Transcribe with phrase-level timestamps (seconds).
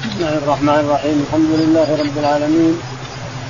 [0.00, 2.74] بسم الله الرحمن الرحيم الحمد لله رب العالمين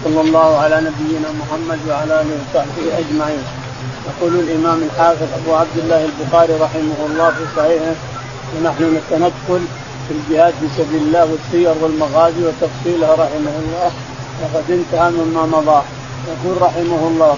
[0.04, 3.44] صلى الله على نبينا محمد وعلى اله وصحبه اجمعين
[4.08, 7.94] يقول الامام الحافظ ابو عبد الله البخاري رحمه الله في صحيحه
[8.52, 9.62] ونحن نتنقل
[10.06, 13.90] في الجهاد في سبيل الله والسير والمغازي وتفصيلها رحمه الله
[14.42, 15.80] وقد انتهى مما مضى
[16.32, 17.32] يقول رحمه الله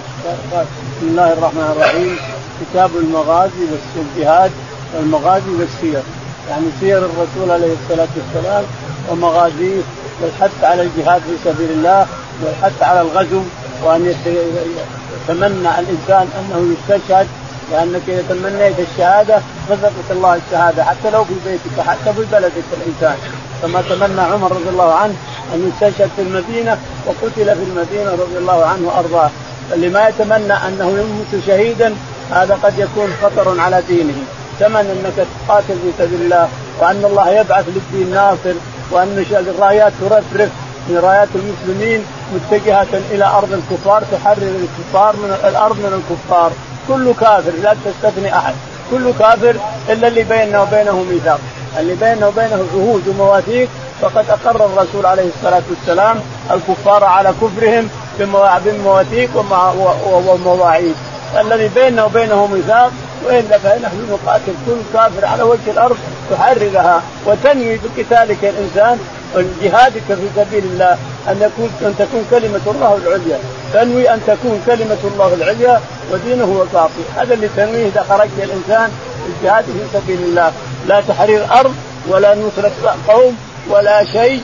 [0.91, 2.17] بسم الله الرحمن الرحيم
[2.61, 4.51] كتاب المغازي والجهاد
[4.95, 6.03] والمغازي والسير
[6.49, 8.63] يعني سير الرسول عليه الصلاه والسلام
[9.09, 9.81] ومغازيه
[10.21, 12.07] والحث على الجهاد في سبيل الله
[12.43, 13.41] والحث على الغزو
[13.83, 17.27] وأن يتمنى الإنسان أنه يستشهد
[17.71, 23.17] لأنك إذا تمنيت الشهادة رزقك الله الشهادة حتى لو في بيتك حتى في بلدك الإنسان.
[23.61, 25.13] كما تمنى عمر رضي الله عنه
[25.53, 29.29] أن يستشهد في المدينة وقتل في المدينة رضي الله عنه وأرضاه.
[29.69, 31.95] فاللي ما يتمنى أنه يموت شهيدا
[32.31, 34.13] هذا قد يكون خطر على دينه.
[34.59, 38.53] ثمن أنك تقاتل في سبيل الله وأن الله يبعث للدين ناصر
[38.93, 40.49] وأن الرايات ترفرف
[40.89, 46.51] من رايات المسلمين متجهة إلى أرض الكفار تحرر الكفار من الأرض من الكفار.
[46.87, 48.53] كل كافر لا تستثني أحد.
[48.91, 49.55] كل كافر
[49.89, 51.39] إلا اللي بيننا وبينه ميثاق.
[51.79, 53.69] اللي بيننا وبينه عهود ومواثيق
[54.01, 56.19] فقد أقر الرسول عليه الصلاة والسلام
[56.51, 59.29] الكفار على كفرهم بمواثيق
[60.05, 60.95] ومواعيد.
[61.39, 62.91] الذي بيننا وبينه ميثاق
[63.25, 65.97] والا فنحن نقاتل كل كافر على وجه الأرض
[66.31, 68.99] تحررها وتنوي بقتالك الإنسان
[69.61, 73.39] جهادك في سبيل الله أن يكون أن تكون كلمة الله العليا.
[73.73, 78.91] تنوي أن تكون كلمة الله العليا ودينه هو هذا اللي تنويه إذا خرجت الإنسان
[79.29, 80.51] الجهاد في سبيل الله.
[80.87, 81.75] لا تحرير أرض
[82.07, 83.37] ولا نصرة قوم
[83.69, 84.41] ولا شيء.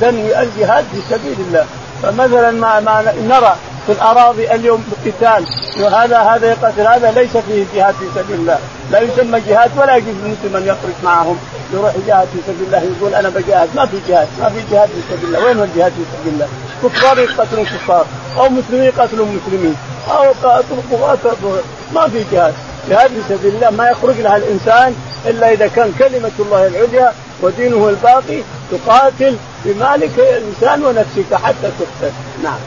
[0.00, 1.66] تنوي الجهاد في سبيل الله.
[2.02, 3.56] فمثلا ما, ما نرى
[3.86, 5.46] في الأراضي اليوم قتال.
[5.80, 8.58] وهذا هذا؟ يقتل هذا ليس فيه جهاد في سبيل الله.
[8.90, 11.38] لا يسمى جهاد ولا يجوز المسلم أن يخرج معهم.
[11.72, 14.28] يروح يجاهد في سبيل الله يقول أنا بجاهد ما في جهاد.
[14.40, 15.46] ما في جهاد في سبيل الله.
[15.46, 16.48] وين هو الجهاد في سبيل الله؟
[16.82, 18.06] كفار يقتلون كفار.
[18.36, 19.76] أو مسلمين يقتلون مسلمين.
[20.08, 20.24] أو
[21.94, 22.54] ما في جهاد.
[22.90, 23.70] جهاد في سبيل الله.
[23.70, 24.94] ما يخرج لها الإنسان
[25.26, 27.12] إلا إذا كان كلمة الله العليا
[27.42, 28.40] ودينه الباقي
[28.70, 32.12] تقاتل بمالك الإنسان ونفسك حتى تقتل.
[32.42, 32.58] نعم.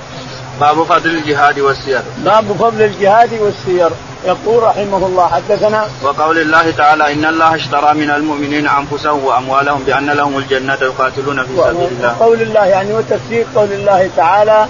[0.62, 2.02] باب فضل الجهاد والسير.
[2.18, 3.90] باب فضل الجهاد والسير.
[4.26, 10.10] يقول رحمه الله حدثنا وقول الله تعالى إن الله اشترى من المؤمنين أنفسهم وأموالهم بأن
[10.10, 12.16] لهم الجنة يقاتلون في سبيل الله.
[12.20, 14.66] قول الله يعني وتفسير قول الله تعالى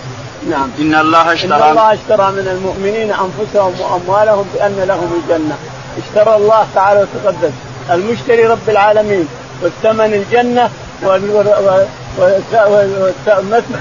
[0.49, 0.69] نعم.
[0.79, 5.55] إن الله اشترى ان الله اشترى من المؤمنين أنفسهم وأموالهم بأن لهم الجنة.
[5.97, 7.51] اشترى الله تعالى وتقدس.
[7.91, 9.27] المشتري رب العالمين
[9.61, 10.69] والثمن الجنة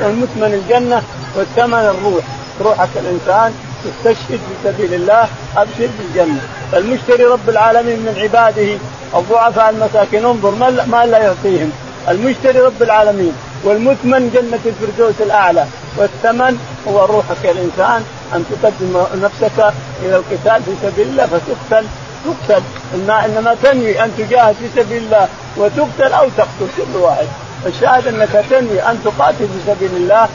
[0.01, 1.03] والمثمن الجنة
[1.37, 2.25] والثمن الروح.
[2.61, 3.55] روحك الإنسان
[3.85, 6.41] تستشهد في سبيل الله أبشر بالجنة.
[6.75, 8.79] المشتري رب العالمين من عباده
[9.19, 10.51] الضعفاء المساكين انظر
[10.87, 11.73] ما لا يعطيهم.
[12.09, 13.33] المشتري رب العالمين
[13.65, 15.65] والمثمن جنة الفردوس الأعلى.
[15.97, 16.59] والثمن
[16.89, 18.05] هو روحك الإنسان
[18.35, 21.87] أن تقدم نفسك إلى القتال في سبيل الله فتقتل.
[22.25, 22.63] تقتل.
[22.95, 27.27] إنما تنوي أن تجاهد في سبيل الله وتقتل أو تقتل كل واحد.
[27.67, 30.29] الشاهد أنك تنوي أن تقاتل في سبيل الله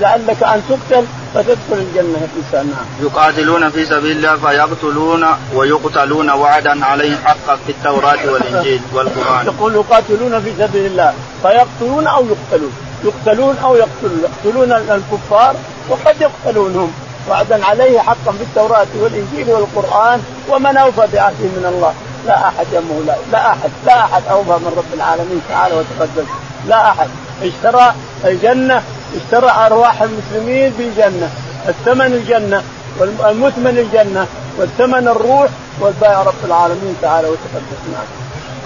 [0.00, 1.04] لعلك أن تقتل
[1.34, 3.06] فتدخل الجنة الانسان نعم.
[3.06, 9.46] يقاتلون في سبيل الله فيقتلون ويقتلون وعدا عليه حقا في التوراة والإنجيل والقرآن.
[9.46, 12.72] يقول يقاتلون في سبيل الله فيقتلون أو يقتلون،
[13.04, 15.56] يقتلون أو يقتلون، يقتلون الكفار
[15.88, 16.92] وقد يقتلونهم
[17.28, 21.94] وعدا عليه حقا في التوراة والإنجيل والقرآن ومن أوفى بعهده من الله،
[22.26, 26.24] لا أحد يمه لا, لا أحد لا أحد أوفى من رب العالمين تعالى وتقدم.
[26.68, 27.08] لا أحد
[27.42, 27.94] اشترى
[28.24, 28.82] الجنة
[29.16, 31.30] اشترى أرواح المسلمين بالجنه
[31.68, 32.62] الثمن الجنة
[32.98, 34.26] والمثمن الجنة
[34.58, 35.48] والثمن الروح
[35.80, 38.04] والبائع رب العالمين تعالى وتقدس نعم.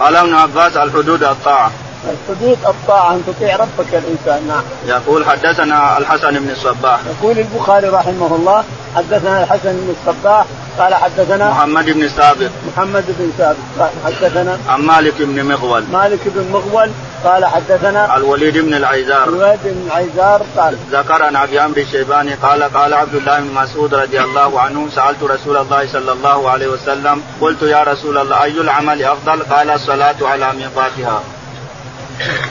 [0.00, 1.70] قال ابن عباس الحدود الطاعة.
[2.04, 4.62] الحدود الطاعة أن تطيع ربك الإنسان نعم.
[4.86, 7.00] يقول حدثنا الحسن بن الصباح.
[7.20, 8.64] يقول البخاري رحمه الله
[8.96, 10.46] حدثنا الحسن بن الصباح
[10.78, 16.20] قال حدثنا محمد بن ثابت محمد بن ثابت قال حدثنا عن مالك بن مغول مالك
[16.26, 16.90] بن مغول
[17.24, 19.28] قال حدثنا الوليد بن العيزار.
[19.28, 23.94] الوليد بن العيزار قال ذكر عن أبي عمرو الشيباني قال قال عبد الله بن مسعود
[23.94, 28.60] رضي الله عنه سألت رسول الله صلى الله عليه وسلم قلت يا رسول الله أي
[28.60, 31.22] العمل أفضل؟ قال الصلاة على ميقاتها.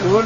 [0.05, 0.25] يقول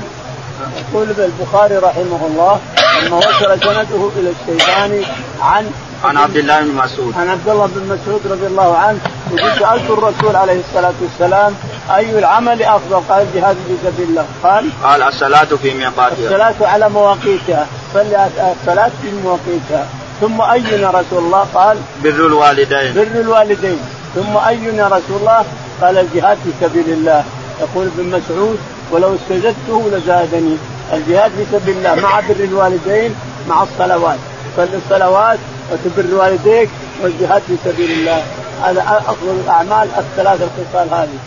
[0.94, 2.60] يقول البخاري رحمه الله
[3.04, 5.06] لما وصل سنده إلى الشيباني
[5.42, 5.72] عن
[6.04, 7.14] عن عبد الله بن مسعود.
[7.18, 9.00] عن عبد الله بن مسعود رضي الله عنه
[9.32, 11.56] يقول سالت الرسول عليه الصلاة والسلام
[11.90, 14.26] أي العمل أفضل؟ قال الجهاد في سبيل الله.
[14.44, 16.26] قال قال الصلاة في ميقاتها.
[16.26, 17.68] الصلاة على مواقيتها.
[17.94, 18.30] صلي
[18.62, 19.86] الصلاة في مواقيتها.
[20.22, 22.94] ثم أينا رسول الله؟ قال بر الوالدين.
[22.94, 23.80] بر الوالدين.
[24.16, 25.46] ثم أينا رسول الله؟
[25.82, 27.24] قال الجهاد في سبيل الله.
[27.62, 28.60] يقول ابن مسعود
[28.92, 30.58] ولو استزدته لزادني.
[30.94, 33.16] الجهاد في سبيل الله مع بر الوالدين
[33.50, 34.20] مع الصلوات.
[34.58, 35.40] صل الصلوات
[35.72, 36.70] وتبر والديك
[37.04, 38.24] والجهاد في سبيل الله.
[38.64, 41.18] هذا أفضل الأعمال الثلاث الخصال هذه.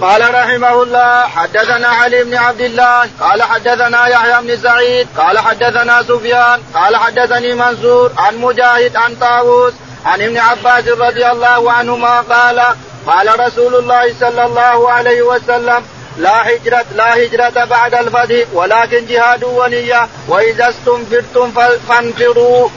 [0.00, 6.02] قال رحمه الله حدثنا علي بن عبد الله قال حدثنا يحيى بن سعيد قال حدثنا
[6.02, 9.72] سفيان قال حدثني منصور عن مجاهد عن طاووس
[10.04, 12.62] عن ابن عباس رضي الله عنهما قال
[13.06, 15.84] قال رسول الله صلى الله عليه وسلم
[16.18, 21.52] لا هجرة لا هجرة بعد الفتح ولكن جهاد ونية وإذا استنفرتم
[21.88, 22.68] فانفروا.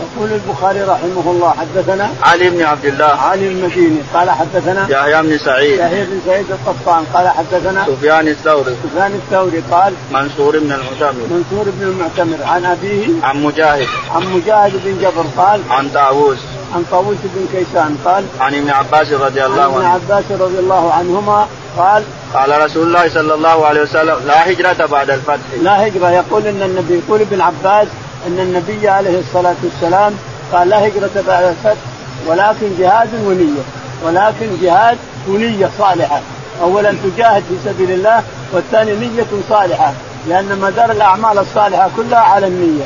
[0.00, 3.04] يقول البخاري رحمه الله حدثنا علي بن عبد الله.
[3.04, 5.78] علي المديني قال حدثنا يحيى بن سعيد.
[5.78, 8.76] يحيى بن سعيد القطان قال حدثنا سفيان الثوري.
[8.84, 11.22] سفيان الثوري قال منصور بن المعتمر.
[11.30, 12.36] منصور بن المعتمر.
[12.44, 13.86] عن أبيه عن مجاهد.
[14.14, 16.38] عن مجاهد بن جبر قال عن طاووس.
[16.74, 19.88] عن طاووس بن كيسان قال عن ابن عباس رضي الله عنه.
[19.88, 21.46] عن ابن عباس رضي الله عنهما
[21.76, 22.04] قال
[22.34, 25.46] قال رسول الله صلى الله عليه وسلم لا هجرة بعد الفتح.
[25.62, 26.10] لا هجرة.
[26.10, 27.88] يقول إن النبي يقول ابن عباس
[28.26, 30.14] أن النبي عليه الصلاة والسلام
[30.52, 31.82] قال لا هجرة بعد الفتح
[32.26, 33.62] ولكن جهاد ونية
[34.04, 34.98] ولكن جهاد
[35.28, 36.20] ونية صالحة.
[36.62, 38.22] أولا تجاهد في سبيل الله
[38.52, 39.92] والثاني نية صالحة
[40.28, 42.84] لأن مدار الأعمال الصالحة كلها على النية.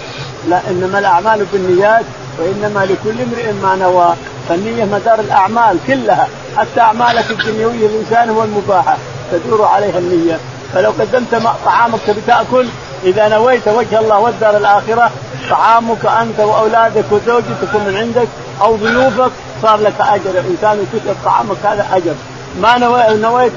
[0.49, 2.05] لا إنما الأعمال بالنيات
[2.39, 4.15] وإنما لكل امرئ ما نوى.
[4.49, 8.97] فالنية مدار الأعمال كلها حتى أعمالك الدنيوية الإنسان هو المباحة
[9.33, 10.39] تدور عليها النية.
[10.75, 12.67] فلو قدمت طعامك بتأكل
[13.05, 15.11] إذا نويت وجه الله والدار الآخرة
[15.51, 18.29] طعامك أنت وأولادك وزوجتك من عندك
[18.63, 19.31] أو ضيوفك
[19.63, 20.31] صار لك أجر.
[20.31, 22.15] الإنسان يكتب طعامك هذا أجر.
[22.61, 22.79] ما
[23.15, 23.53] نويت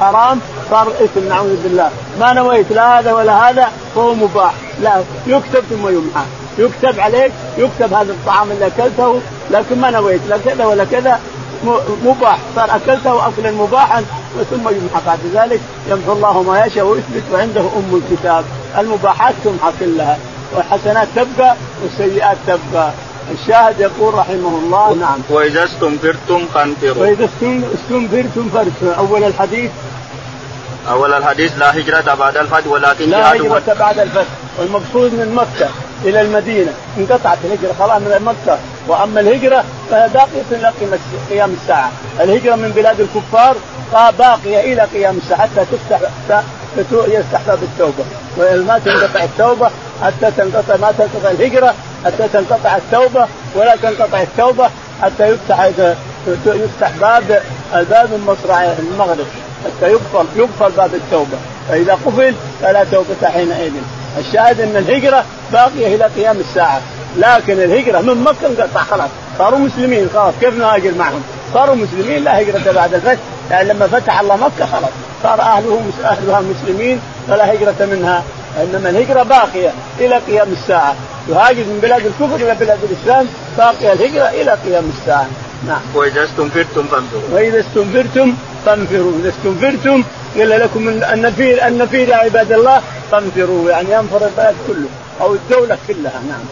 [0.00, 0.40] حرام
[0.70, 1.90] صار اثم نعوذ بالله.
[2.20, 4.52] ما نويت لا هذا ولا هذا فهو مباح.
[4.82, 6.24] لا يكتب ثم يمحى.
[6.58, 9.20] يكتب عليك يكتب هذا الطعام اللي أكلته
[9.50, 11.20] لكن ما نويت لا كذا ولا كذا.
[12.04, 12.38] مباح.
[12.56, 14.04] صار أكلته اكلا مباحا
[14.50, 15.00] ثم يمحى.
[15.06, 18.44] بعد ذلك يمحو الله ما يشاء ويثبت وعنده أم الكتاب.
[18.78, 20.18] المباحات تمحى كلها.
[20.52, 22.90] والحسنات تبقى والسيئات تبقى.
[23.32, 25.18] الشاهد يقول رحمه الله نعم.
[25.30, 27.02] وإذا استنفرتم فانفروا.
[27.02, 27.28] وإذا
[27.74, 29.70] استنفرتم فارسلوا أول الحديث؟
[30.90, 34.26] أول الحديث لا هجرة بعد الفتح ولكن لا هجرة بعد الفتح
[34.58, 35.68] والمقصود من مكة
[36.04, 36.72] إلى المدينة.
[36.98, 38.58] انقطعت الهجرة خلاص من مكة.
[38.88, 40.72] وأما الهجرة فهي باقية إلى
[41.30, 41.90] قيام الساعة.
[42.20, 43.56] الهجرة من بلاد الكفار
[44.18, 46.00] باقية إلى قيام الساعة حتى تفتح
[46.92, 48.04] يفتح باب التوبة.
[48.38, 49.70] وما تنقطع التوبة
[50.02, 51.74] حتى تنقطع ما تنقطع الهجرة
[52.04, 54.70] حتى تنقطع التوبة ولا تنقطع التوبة
[55.02, 55.70] حتى يفتح
[56.46, 57.42] يفتح باب
[57.74, 59.26] الباب من مصرع المغرب.
[59.64, 61.38] حتى يقفل يقفل باب التوبة.
[61.68, 63.72] فإذا قفل فلا توبة حينئذ.
[64.18, 66.80] الشاهد أن الهجرة باقية إلى قيام الساعة.
[67.16, 69.10] لكن الهجرة من مكة انقطع خلاص.
[69.38, 70.34] صاروا مسلمين خلاص.
[70.40, 71.22] كيف نهاجر معهم؟
[71.54, 73.20] صاروا مسلمين لا هجرة بعد الفتح.
[73.50, 74.90] يعني لما فتح الله مكة خلاص.
[75.22, 78.22] صار أهله أهلها مسلمين فلا هجرة منها.
[78.62, 80.94] إنما الهجرة باقية إلى قيام الساعة.
[81.28, 83.26] يهاجر من بلاد الكفر إلى بلاد الإسلام
[83.58, 85.26] باقية الهجرة إلى قيام الساعة.
[85.66, 85.80] نعم.
[85.94, 87.22] وإذا استنفرتم فانفروا.
[87.32, 88.34] وإذا استنفرتم
[88.66, 89.12] فانفروا.
[89.20, 90.04] إذا استنفرتم
[90.34, 93.70] قيل لكم النفير النفير يا عباد الله فانفروا.
[93.70, 94.88] يعني ينفر البلد كله
[95.20, 96.20] أو الدولة كلها.
[96.28, 96.44] نعم.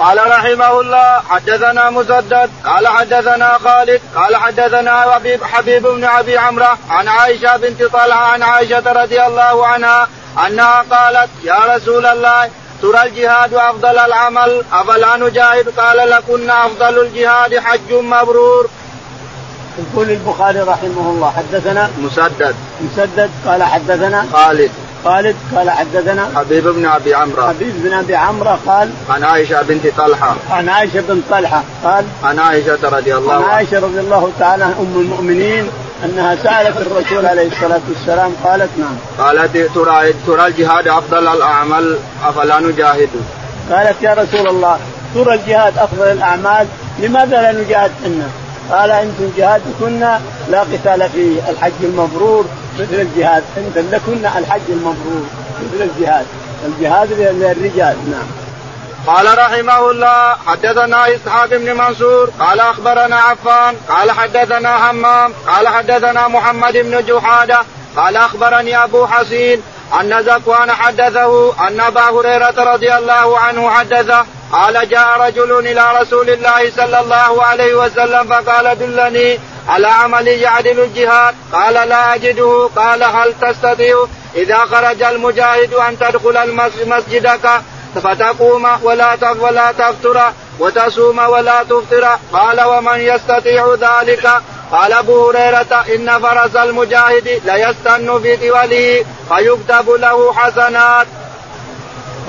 [0.00, 6.78] قال رحمه الله حدثنا مسدد قال حدثنا خالد قال حدثنا حبيب حبيب بن أبي عمرة
[6.90, 10.08] عن عائشة بنت طلحة عن عائشة رضي الله عنها
[10.46, 12.50] أنها قالت يا رسول الله
[12.82, 18.70] ترى الجهاد أفضل العمل أفلا نجاهد؟ قال لكن أفضل الجهاد حج مبرور.
[19.78, 22.54] يقول البخاري رحمه الله حدثنا مسدد.
[22.80, 24.70] مسدد قال حدثنا خالد.
[25.04, 29.86] خالد قال حدثنا حبيب بن أبي عمره حبيب بن أبي عمره قال عن عائشة بنت
[29.96, 30.36] طلحة.
[30.50, 33.46] عن عائشة بن طلحة قال عن عائشة رضي الله عنها.
[33.46, 35.70] عن عائشة رضي الله تعالى أم المؤمنين
[36.04, 38.96] أنها سألت الرسول عليه الصلاة والسلام قالت نعم.
[39.18, 43.08] قالت ترى ترى الجهاد أفضل الأعمال أفلا نجاهد؟
[43.70, 44.78] قالت يا رسول الله
[45.14, 46.66] ترى الجهاد أفضل الأعمال
[46.98, 48.28] لماذا لا نجاهد حنا؟
[48.72, 50.00] قال أنتم جهادكن
[50.50, 52.44] لا قتال فيه الحج المبرور
[52.78, 53.42] مثل الجهاد.
[53.56, 55.26] انت لكن الحج المبرور
[55.60, 56.26] مثل الجهاد.
[56.66, 58.26] الجهاد للرجال نعم.
[59.06, 66.28] قال رحمه الله حدثنا إسحاق بن منصور قال أخبرنا عفان قال حدثنا همام قال حدثنا
[66.28, 67.60] محمد بن جحادة
[67.96, 69.62] قال أخبرني أبو حسين
[70.00, 76.30] أن زكوان حدثه أن أبا هريرة رضي الله عنه حدثه قال جاء رجل إلى رسول
[76.30, 79.38] الله صلى الله عليه وسلم فقال دلني
[79.68, 81.34] على عمل يعدل الجهاد.
[81.52, 82.70] قال لا أجده.
[82.76, 86.54] قال هل تستطيع إذا خرج المجاهد أن تدخل
[86.86, 87.50] مسجدك؟
[87.94, 92.18] فتقوم ولا ولا تفطر وتصوم ولا تفطر.
[92.32, 94.30] قال ومن يستطيع ذلك؟
[94.72, 101.06] قال أبو هريرة إن فرس المجاهد ليستن في طوله فيكتب له حسنات.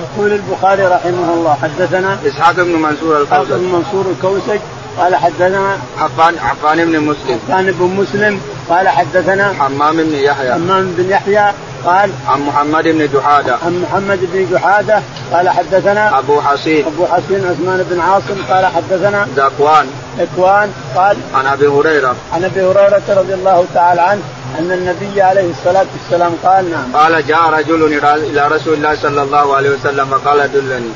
[0.00, 4.60] يقول البخاري رحمه الله حدثنا إسحاق بن منصور الكوسج بن منصور الكوسج
[4.98, 7.40] قال حدثنا عفان عفان بن مسلم.
[7.48, 10.52] عفان بن مسلم قال حدثنا همام بن يحيى.
[10.52, 11.52] همام بن يحيى
[11.84, 13.58] قال عن محمد بن جحادة.
[13.64, 19.26] عن محمد بن جحادة قال حدثنا أبو حصين أبو حصين عثمان بن عاصم قال حدثنا
[19.36, 19.86] ذكوان.
[20.18, 22.16] ذكوان قال عن أبي هريرة.
[22.32, 24.22] عن أبي هريرة رضي الله تعالى عنه
[24.58, 26.96] أن النبي عليه الصلاة والسلام قال نعم.
[27.02, 27.94] قال جاء رجل
[28.30, 30.92] إلى رسول الله صلى الله عليه وسلم فقال دلني.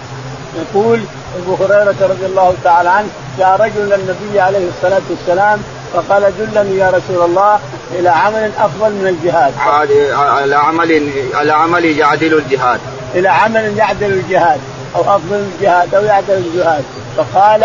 [0.56, 1.00] يقول
[1.42, 5.58] أبو هريرة رضي الله تعالى عنه جاء رجل النبي عليه الصلاة والسلام
[5.92, 7.58] فقال دلني يا رسول الله
[7.98, 9.52] إلى عمل أفضل من الجهاد.
[9.58, 12.80] على عمل على عمل يعدل الجهاد.
[13.14, 14.60] إلى عمل يعدل الجهاد
[14.96, 16.84] أو أفضل الجهاد أو يعدل الجهاد
[17.16, 17.60] فقال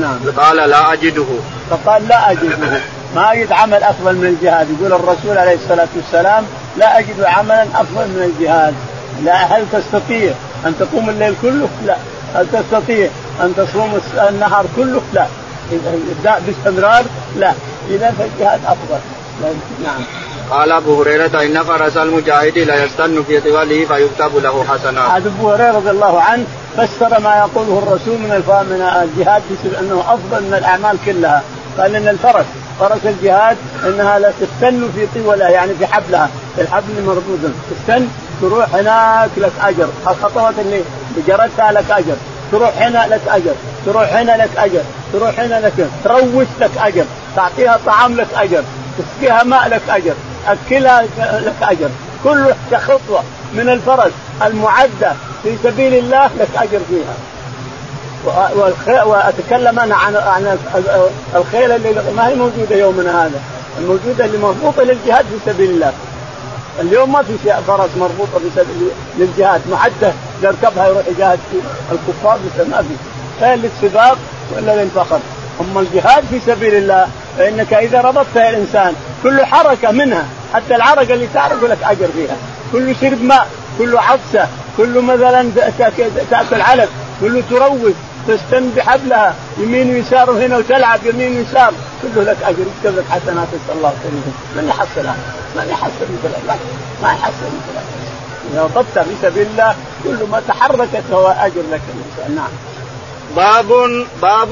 [0.00, 0.18] نعم.
[0.36, 1.26] قال لا أجده.
[1.70, 2.80] فقال لا أجده
[3.14, 6.44] ما أجد عمل أفضل من الجهاد يقول الرسول عليه الصلاة والسلام
[6.76, 8.74] لا أجد عملا أفضل من الجهاد
[9.24, 10.32] لا هل تستطيع
[10.66, 11.96] أن تقوم الليل كله؟ لا
[12.34, 13.08] هل تستطيع
[13.40, 15.26] أن تصوم النهار كله؟ لا
[15.72, 17.04] اذا باستمرار
[17.36, 17.52] لا.
[17.90, 18.98] إذا فالجهاد أفضل.
[19.84, 20.00] نعم.
[20.50, 25.26] قال أبو هريرة إن فرس المجاهد لا يستن في طواله فيكتب له حسنات.
[25.26, 26.44] أبو هريرة رضي الله عنه
[26.76, 28.30] فسر ما يقوله الرسول من
[28.70, 29.42] من الجهاد
[29.80, 31.42] أنه أفضل من الأعمال كلها،
[31.78, 32.44] قال إن الفرس
[32.80, 33.56] فرس الجهاد
[33.86, 37.38] إنها لا تستن في طولها يعني في حبلها، الحبل مربوط.
[37.70, 38.08] تستن
[38.40, 40.82] تروح هناك لك أجر، الخطوات اللي
[41.26, 42.16] جرتها لك أجر،
[42.52, 43.54] تروح هنا لك أجر،
[43.86, 45.88] تروح هنا لك أجر، تروح هنا لك أجر.
[46.04, 47.04] تروش لك أجر،
[47.36, 48.62] تعطيها طعام لك أجر،
[48.98, 50.14] تسقيها ماء لك أجر،
[50.46, 51.88] أكلها لك أجر،
[52.24, 52.44] كل
[52.76, 53.22] خطوة
[53.54, 54.12] من الفرس
[54.46, 55.12] المعدة
[55.42, 57.14] في سبيل الله لك أجر فيها.
[59.04, 60.58] واتكلم أنا عن عن
[61.34, 63.40] الخيل اللي ما هي موجودة يومنا هذا،
[63.78, 65.92] الموجودة اللي مربوطه للجهاد في سبيل الله.
[66.80, 68.40] اليوم ما في فرس مربوطة
[69.18, 69.60] للجهاد.
[69.70, 71.58] معدة يركبها يروح يجاهد في
[71.92, 72.38] الكفار
[72.70, 72.94] ما في.
[73.40, 74.18] لا للسباق
[74.56, 75.20] ولا للفخر
[75.60, 77.08] أما الجهاد في سبيل الله
[77.38, 82.36] فإنك إذا ربطت الإنسان كل حركة منها حتى العرق اللي تعرق لك أجر فيها.
[82.72, 83.46] كل شرب ماء
[83.78, 85.50] كل عطسه كل مثلا
[86.30, 87.92] تأكل علف كل تروج.
[88.28, 91.72] تستن بحبلها يمين ويسار هنا وتلعب يمين ويسار.
[92.02, 95.16] كله لك أجر يكتب لك حسنات نسال الله الكريم من يحصلها؟
[95.56, 96.58] من يحصل؟ مثل
[97.02, 97.48] ما يحصل.
[97.56, 97.98] مثل
[98.52, 102.48] إذا وقفت في سبيل الله كل ما تحركت فهو أجر لك الانسان نعم.
[103.36, 103.68] باب
[104.22, 104.50] باب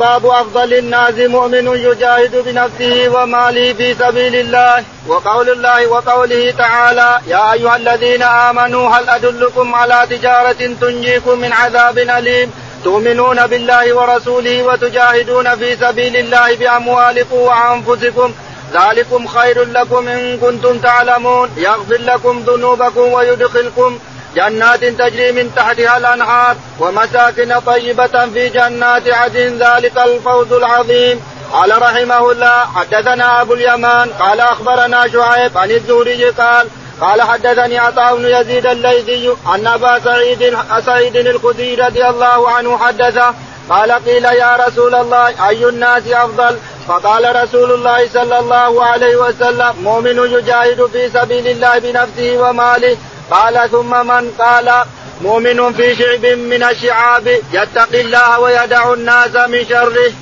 [0.00, 4.84] باب أفضل الناس مؤمن يجاهد بنفسه وماله في سبيل الله.
[5.08, 11.98] وقول الله وقوله تعالى يا أيها الذين آمنوا هل أدلكم على تجارة تنجيكم من عذاب
[11.98, 12.50] أليم؟
[12.84, 18.34] تؤمنون بالله ورسوله وتجاهدون في سبيل الله بأموالكم وأنفسكم
[18.72, 21.50] ذلكم خير لكم إن كنتم تعلمون.
[21.56, 23.98] يغفر لكم ذنوبكم ويدخلكم
[24.36, 29.58] جنات تجري من تحتها الأنهار ومساكن طيبة في جنات عدن.
[29.58, 31.20] ذلك الفوز العظيم.
[31.52, 36.66] قال رحمه الله حدثنا أبو اليمان قال أخبرنا شعيب عن الزهري قال
[37.00, 43.34] قال حدثني عطاء بن يزيد الليثي أن أبا سعيد سعيد الخدري رضي الله عنه حدثه
[43.70, 46.56] قال قيل يا رسول الله أي الناس أفضل؟
[46.88, 52.96] فقال رسول الله صلى الله عليه وسلم مؤمن يجاهد في سبيل الله بنفسه وماله.
[53.30, 54.72] قال ثم من؟ قال
[55.20, 60.12] مؤمن في شعب من الشعاب يتقي الله ويدع الناس من شره.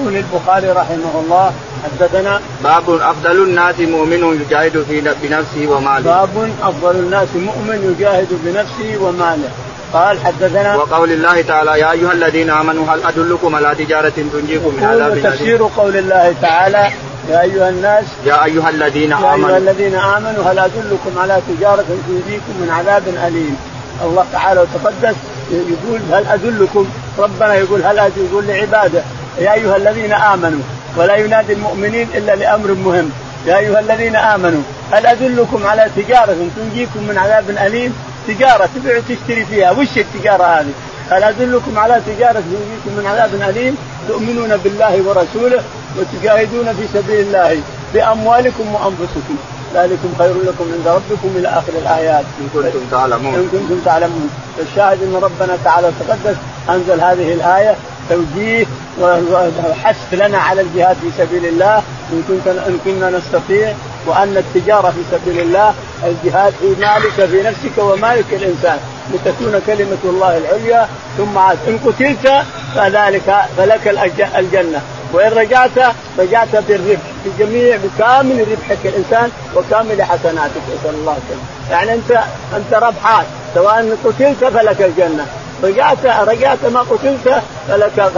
[0.00, 1.52] يقول البخاري رحمه الله
[1.84, 6.00] حدثنا باب أفضل الناس مؤمن يجاهد في بنفسه وماله.
[6.00, 9.50] باب أفضل الناس مؤمن يجاهد بنفسه وماله.
[9.92, 14.84] قال حدثنا وقول الله تعالى يا أيها الذين آمنوا هل أدلكم على تجارة تنجيكم من
[14.84, 16.90] عذاب أليم؟ تفسير قول الله تعالى
[17.28, 21.84] يا أيها الناس يا أيها الذين امنوا يا أيها الذين آمنوا هل أدلكم على تجارة
[22.08, 23.56] تنجيكم من عذاب أليم؟
[24.04, 25.16] الله تعالى وتقدس
[25.50, 26.86] يقول هل أدلكم؟
[27.18, 29.02] ربنا يقول هل يقول لعباده
[29.38, 30.60] يا أيها الذين آمنوا
[30.96, 33.10] ولا ينادي المؤمنين إلا لأمر مهم.
[33.46, 34.62] يا أيها الذين آمنوا
[34.92, 37.94] هل أدلكم على تجارة تنجيكم من عذاب أليم؟
[38.28, 39.70] تجارة تبيع وتشتري فيها.
[39.70, 40.72] وش التجارة هذه؟
[41.10, 43.76] هل أدلكم على تجارة تنجيكم من عذاب أليم؟
[44.08, 45.62] تؤمنون بالله ورسوله
[45.98, 47.60] وتجاهدون في سبيل الله
[47.94, 49.36] بأموالكم وأنفسكم.
[49.74, 52.24] ذلكم خير لكم عند ربكم إلى آخر الآيات.
[52.40, 53.34] إن كنتم تعلمون.
[53.34, 54.30] إن كنتم تعلمون.
[54.58, 56.36] الشاهد أن ربنا تعالى تقدس
[56.70, 57.76] أنزل هذه الآية
[58.10, 58.66] توجيه
[59.00, 61.82] وحث لنا على الجهاد في سبيل الله.
[62.12, 63.72] إن كنت إن كنا نستطيع
[64.06, 65.74] وأن التجارة في سبيل الله
[66.04, 68.78] الجهاد في مالك في نفسك ومالك الإنسان.
[69.14, 70.88] لتكون كلمة الله العليا.
[71.18, 73.88] ثم عاد إن قتلت فذلك فلك
[74.36, 74.80] الجنة.
[75.12, 81.42] وان رجعت رجعت بالربح بجميع بكامل ربحك الإنسان وكامل حسناتك نسأل الله السلامة.
[81.70, 82.10] يعني أنت
[82.56, 85.26] أنت ربحان سواء قتلت فلك الجنة.
[85.62, 88.10] رجعت رجعت ما قتلت فلك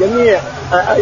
[0.00, 0.40] جميع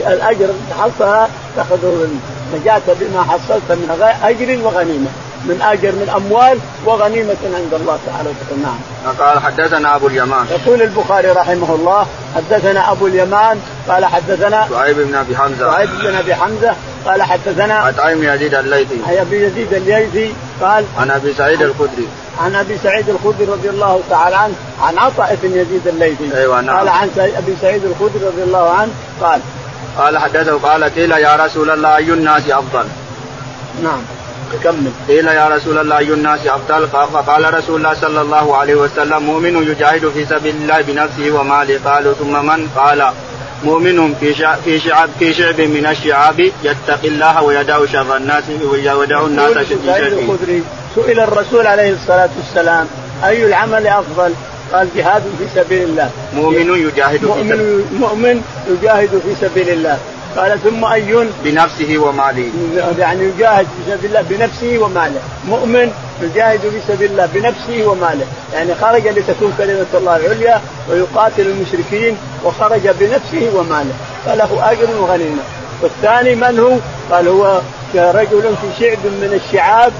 [0.07, 2.09] الأجر تحصل تأخذه
[2.55, 5.11] رجعت بما حصلت من أجر وغنيمة.
[5.45, 8.31] من أجر من أموال وغنيمة عند الله تعالى
[8.63, 8.79] نعم.
[9.19, 10.47] قال حدثنا أبو اليمان.
[10.51, 12.07] يقول البخاري رحمه الله
[12.37, 15.73] حدثنا أبو اليمان قال حدثنا شعيب بن أبي حمزة.
[15.73, 16.75] شعيب بن أبي حمزة
[17.07, 19.01] قال حدثنا بن يزيد الليثي.
[19.09, 22.09] أبي يزيد الليثي قال عن أبي سعيد الخدري.
[22.41, 26.37] عن أبي سعيد الخدري رضي الله تعالى عنه عن عطاء بن يزيد الليثي.
[26.37, 26.77] أيوه نعم.
[26.77, 29.41] قال عن أبي سعيد الخدري رضي الله عنه قال
[29.99, 32.85] قال حدثه قال قيل يا رسول الله أي الناس أفضل؟
[33.83, 34.03] نعم
[34.65, 39.23] كمل قيل يا رسول الله اي الناس أفضل فقال رسول الله صلى الله عليه وسلم
[39.23, 43.01] مؤمن يجاهد في سبيل الله بنفسه وماله قالوا ثم من قال
[43.65, 49.21] مؤمن في شعب في شعب في شعب من الشعاب يتقي الله ويدع شر الناس ويدع
[49.27, 50.37] الناس شر.
[50.95, 52.87] سئل الرسول عليه الصلاة والسلام
[53.25, 54.33] أي العمل أفضل؟
[54.73, 56.11] قال جهاد في سبيل الله.
[56.35, 59.99] مؤمن يجاهد في سبيل مؤمن يجاهد في سبيل الله.
[60.37, 62.51] قال ثم أي بنفسه وماله.
[62.99, 65.21] يعني يجاهد في سبيل الله بنفسه وماله.
[65.49, 68.27] مؤمن يجاهد في سبيل الله بنفسه وماله.
[68.55, 70.61] يعني خرج لتكون كلمة الله العليا
[70.91, 73.95] ويقاتل المشركين وخرج بنفسه وماله.
[74.27, 75.43] فله أجر وغنيمة.
[75.83, 76.77] والثاني من هو؟
[77.15, 77.61] قال هو
[77.95, 79.93] رجل في شعب من الشعاب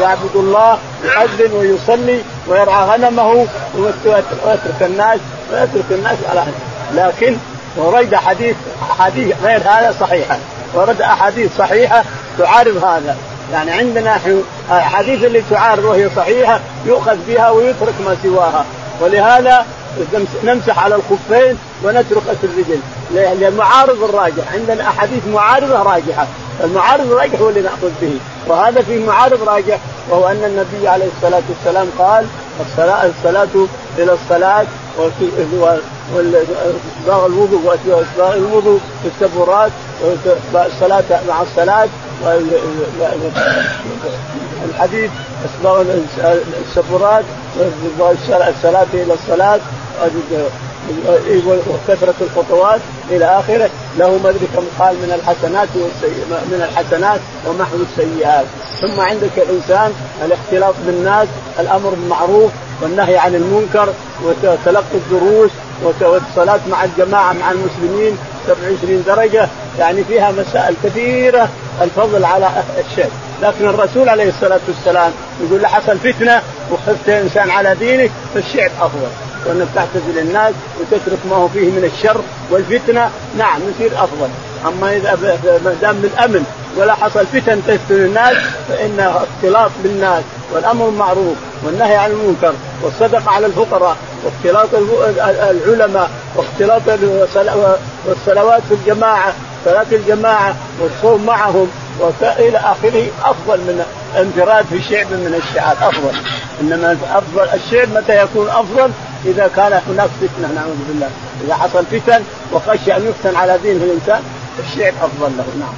[0.00, 3.46] يعبد الله يؤذن ويصلي ويرعى غنمه
[3.78, 5.20] ويترك الناس
[5.52, 6.44] ويترك الناس على
[6.94, 7.36] لكن
[7.76, 10.38] ورد حديث احاديث غير هذا صحيحة.
[10.74, 12.04] ورد أحاديث صحيحة
[12.38, 13.16] تعارض هذا.
[13.52, 14.18] يعني عندنا
[14.70, 18.64] احاديث اللي تعارض وهي صحيحة يؤخذ بها ويترك ما سواها.
[19.00, 19.66] ولهذا
[20.44, 22.80] نمسح على الخفين ونترك الرجل.
[23.40, 24.52] للمعارض الراجح.
[24.52, 26.26] عندنا أحاديث معارضة راجحة.
[26.64, 28.18] المعارض الراجح هو اللي نأخذ به.
[28.46, 29.78] وهذا فيه معارض راجح
[30.10, 32.26] وهو أن النبي عليه الصلاة والسلام قال
[32.60, 33.66] الصلاه الصلاة
[33.98, 34.66] إلى الصلاة
[34.98, 35.78] وإسباغ
[37.26, 39.72] الوضوء واسباغ الوضوء في السبورات
[40.54, 41.88] الصلاه مع الصلاة
[44.64, 45.10] الحديث
[45.44, 45.84] إسباغ
[46.68, 47.24] السبورات
[48.48, 49.60] الصلاة إلى الصلاة.
[51.46, 53.70] وكثرة الخطوات إلى آخره.
[53.98, 55.68] له ما أدري كم قال من الحسنات
[56.50, 58.44] من الحسنات ومحو السيئات.
[58.80, 59.92] ثم عندك الإنسان
[60.24, 61.28] الاختلاط بالناس
[61.60, 62.50] الأمر بالمعروف
[62.82, 63.88] والنهي عن المنكر
[64.24, 65.50] وتلقي الدروس
[65.82, 69.48] والصلاة مع الجماعة مع المسلمين 27 درجة.
[69.78, 71.48] يعني فيها مسائل كثيرة
[71.82, 72.48] الفضل على
[72.78, 73.10] الشيء
[73.42, 79.08] لكن الرسول عليه الصلاة والسلام يقول حصل فتنة وخفت إنسان على دينك فالشعب أفضل.
[79.46, 83.10] وانك تعتزل الناس وتترك ما هو فيه من الشر والفتنة.
[83.38, 84.28] نعم يصير أفضل.
[84.66, 86.44] أما إذا ما دام بالامن
[86.76, 88.36] ولا حصل فتن تفتن الناس
[88.68, 90.22] فإن اختلاط بالناس
[90.52, 94.68] والأمر المعروف والنهي عن المنكر والصدقه على الفقراء واختلاط
[95.50, 96.82] العلماء واختلاط
[98.06, 103.84] والصلوات في الجماعة صلاة الجماعة والصوم معهم وإلى آخره أفضل من
[104.16, 106.16] انفراد في شعب من الشعاب أفضل.
[106.60, 108.90] إنما أفضل الشعب متى يكون أفضل؟
[109.24, 111.10] إذا كان هناك فتنة نعوذ بالله.
[111.44, 114.22] إذا حصل فتن وخشي أن يفتن على دينه الإنسان
[114.58, 115.74] الشعب أفضل له نعم.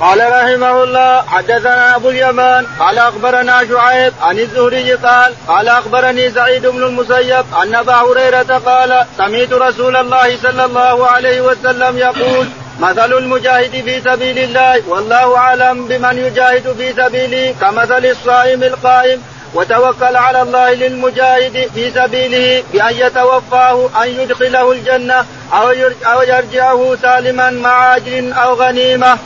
[0.00, 6.66] قال رحمه الله حدثنا أبو اليمان قال أخبرنا شعيب عن الزهري قال قال أخبرني سعيد
[6.66, 12.48] بن المسيب أن أبا هريرة قال سمعت رسول الله صلى الله عليه وسلم يقول
[12.80, 19.22] مثل المجاهد في سبيل الله والله أعلم بمن يجاهد في سبيله كمثل الصائم القائم.
[19.54, 25.68] وتوكل على الله للمجاهد في سبيله بأن يتوفاه أن يدخله الجنة أو
[26.06, 29.18] أو يرجعه سالما مع أجر أو غنيمة.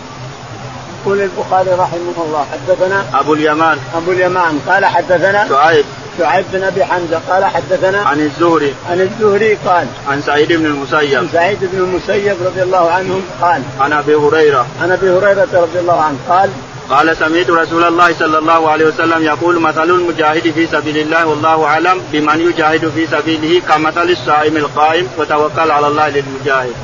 [1.02, 3.78] يقول البخاري رحمه الله حدثنا أبو اليمان.
[3.94, 5.84] أبو اليمان قال حدثنا شعيب.
[6.18, 8.74] شعيب بن أبي حمزة قال حدثنا عن الزهري.
[8.90, 11.18] عن الزهري قال عن سعيد بن المسيب.
[11.18, 14.66] عن سعيد بن المسيب رضي الله عنهم قال عن أبي هريرة.
[14.82, 16.50] عن أبي هريرة رضي الله عنه قال
[16.90, 21.64] قال سمعت رسول الله صلى الله عليه وسلم يقول مثل المجاهد في سبيل الله والله
[21.64, 26.74] أعلم بمن يجاهد في سبيله كمثل الصائم القائم وتوكل على الله للمجاهد.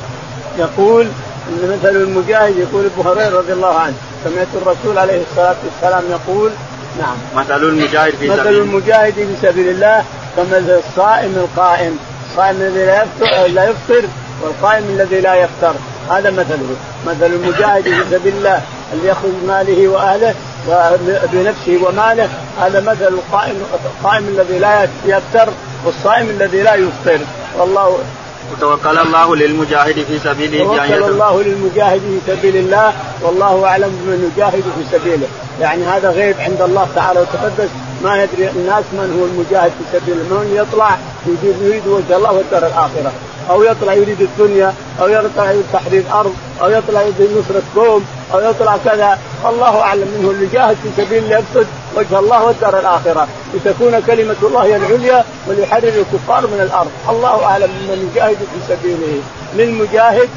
[0.59, 1.07] يقول
[1.49, 3.95] إن مثل المجاهد يقول أبو هريرة رضي الله عنه.
[4.25, 6.51] سمعت الرسول عليه الصلاة والسلام يقول
[6.99, 7.17] نعم.
[7.35, 10.05] مثل المجاهد في مثل سبيل المجاهد في سبيل الله
[10.37, 11.99] كمثل الصائم القائم.
[12.31, 14.09] الصائم الذي لا يفطر لا يفطر
[14.43, 15.75] والقائم الذي لا يفطر.
[16.11, 16.77] هذا مثله.
[17.07, 20.35] مثل المجاهد في سبيل الله اللي يأخذ ماله وأهله
[21.33, 22.29] بنفسه وماله.
[22.61, 25.49] هذا مثل القائم القائم الذي لا يفتر
[25.85, 27.19] والصائم الذي لا يفطر.
[27.59, 27.99] والله
[28.53, 34.63] وتوكل الله للمجاهد في سبيله توكل الله للمجاهد في سبيل الله والله أعلم بمن يجاهد
[34.63, 35.27] في سبيله.
[35.61, 37.71] يعني هذا غيب عند الله تعالى وتقدس.
[38.03, 42.67] ما يدري الناس من هو المجاهد في سبيل الله من يطلع يريد وجه الله والدار
[42.67, 43.13] الآخرة.
[43.51, 48.05] أو يطلع يريد الدنيا أو يطلع يريد تحرير أرض أو يطلع يريد نصرة قوم
[48.35, 49.19] أو يطلع كذا.
[49.49, 53.29] الله أعلم منه اللي جاهد في سبيل الله يقصد وجه الله والدار الآخرة.
[53.55, 56.91] لتكون كلمة الله هي العليا وليحرر الكفار من الأرض.
[57.09, 59.23] الله أعلم من يجاهد في سبيله.
[59.57, 60.29] للمجاهد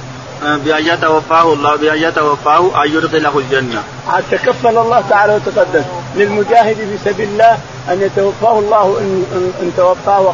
[0.41, 3.83] بأن يتوفاه الله بأن يتوفاه أن يدخله الجنة.
[4.31, 5.83] تكفل الله تعالى وتقدس
[6.15, 7.57] للمجاهد في سبيل الله
[7.89, 9.25] أن يتوفاه الله إن,
[9.61, 10.33] إن توفاه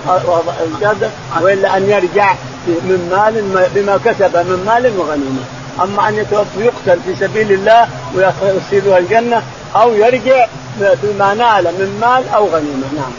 [0.65, 2.33] الجنة وإلا أن يرجع
[2.67, 5.43] من مال بما كسب من مال وغنيمة.
[5.81, 9.43] أما أن يتوفى يقتل في سبيل الله ويصيبها الجنة
[9.75, 10.47] أو يرجع
[10.79, 13.11] بما نال من مال أو غنيمة نعم.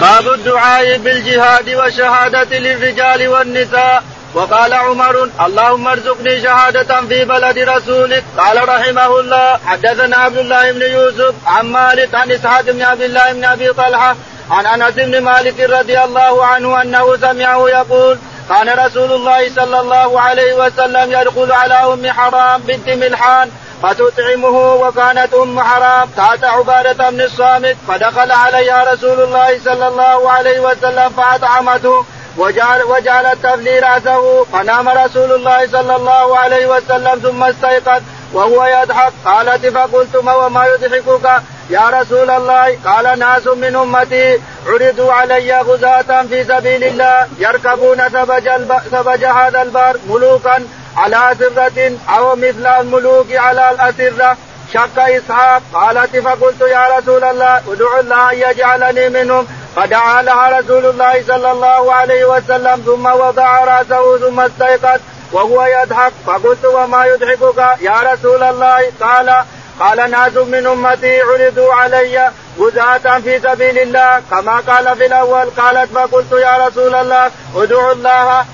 [0.00, 4.02] باب الدعاء بالجهاد والشهادة للرجال والنساء
[4.34, 10.82] وقال عمر اللهم ارزقني شهادة في بلد رسولك قال رحمه الله حدثنا عبد الله بن
[10.82, 14.16] يوسف عن مالك عن إسحاق بن عبد الله بن أبي طلحة
[14.50, 20.20] عن أنس بن مالك رضي الله عنه أنه سمعه يقول كان رسول الله صلى الله
[20.20, 23.50] عليه وسلم يدخل على أم حرام بنت ملحان
[23.82, 30.60] فتطعمه وكانت أم حرام تحت عبادة بن الصامت فدخل عليها رسول الله صلى الله عليه
[30.60, 32.04] وسلم فأطعمته
[32.36, 39.12] وجعل وجعلت تبلي رأسه فنام رسول الله صلى الله عليه وسلم ثم استيقظ وهو يضحك.
[39.24, 46.22] قالت فقلت ما وما يضحكك؟ يا رسول الله قال ناس من أمتي عرضوا علي غزاة
[46.22, 48.50] في سبيل الله يركبون سبج,
[48.92, 50.64] سبج هذا البر ملوكا
[50.96, 54.36] على أسرة أو مثل الملوك على الأسرة.
[54.72, 59.46] شك إسحاق قالت فقلت يا رسول الله ادعو الله أن يجعلني منهم.
[59.76, 65.00] فدعا لها رسول الله صلى الله عليه وسلم ثم وضع رأسه ثم استيقظ
[65.32, 66.12] وهو يضحك.
[66.26, 69.44] فقلت وما يضحكك يا رسول الله؟ قال
[69.80, 75.92] قال ناس من أمتي عرضوا علي غزاة في سبيل الله كما قال في الأول قالت
[75.94, 78.44] فقلت يا رسول الله ادعو الله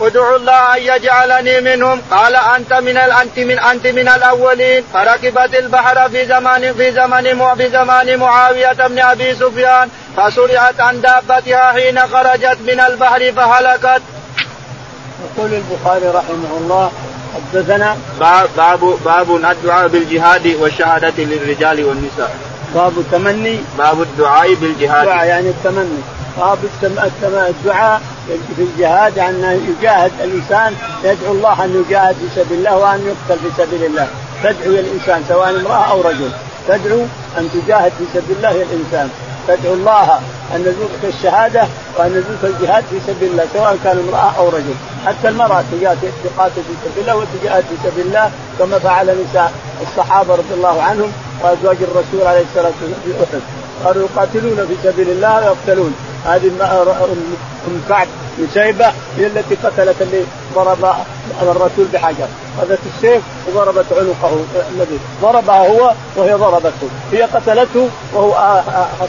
[0.00, 6.08] ادعو الله أن يجعلني منهم قال أنت من أنت من أنت من الأولين فركبت البحر
[6.08, 12.58] في زمان في زمن في زمان معاوية بن أبي سفيان فسرعت عن دابتها حين خرجت
[12.60, 14.02] من البحر فهلكت.
[15.24, 16.92] يقول البخاري رحمه الله
[17.36, 17.96] حدثنا
[18.56, 22.36] باب باب الدعاء بالجهاد والشهادة للرجال والنساء.
[22.74, 23.58] باب التمني.
[23.78, 25.02] باب الدعاء بالجهاد.
[25.02, 26.00] الدعاء يعني التمني.
[26.36, 26.58] باب
[27.24, 28.00] الدعاء
[28.56, 33.50] في الجهاد أن يجاهد الإنسان يدعو الله أن يجاهد في سبيل الله وأن يقتل في
[33.62, 34.08] سبيل الله.
[34.42, 36.30] تدعو الإنسان سواء امرأة أو رجل.
[36.68, 37.00] تدعو
[37.38, 39.10] أن تجاهد في سبيل الله الإنسان.
[39.48, 40.20] تدعو الله
[40.54, 41.66] أن يرزقك الشهادة
[41.98, 44.74] وأن يرزقك الجهاد في سبيل الله سواء كان امرأة أو رجل.
[45.06, 45.64] حتى المرأة
[46.24, 51.12] تقاتل في سبيل الله وتجاهد في سبيل الله كما فعل نساء الصحابة رضي الله عنهم
[51.42, 53.42] وأزواج الرسول عليه الصلاة والسلام في أحد.
[53.84, 55.94] قالوا يقاتلون في سبيل الله ويقتلون.
[56.26, 56.46] هذه
[57.68, 58.06] ام كعب
[58.38, 58.86] بن شيبه
[59.18, 60.24] هي التي قتلت اللي
[60.56, 60.94] ضرب
[61.42, 62.28] الرسول بحجر.
[62.58, 64.36] اخذت السيف وضربت عنقه
[64.74, 66.88] الذي ضربها هو وهي ضربته.
[67.12, 68.62] هي قتلته وهو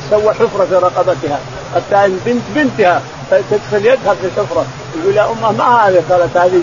[0.09, 1.39] سوى حفرة في رقبتها.
[1.75, 4.65] حتى بنت بنتها تدخل يدها في الحفره
[5.01, 6.61] يقول يا أمة ما هذه؟ قالت هذه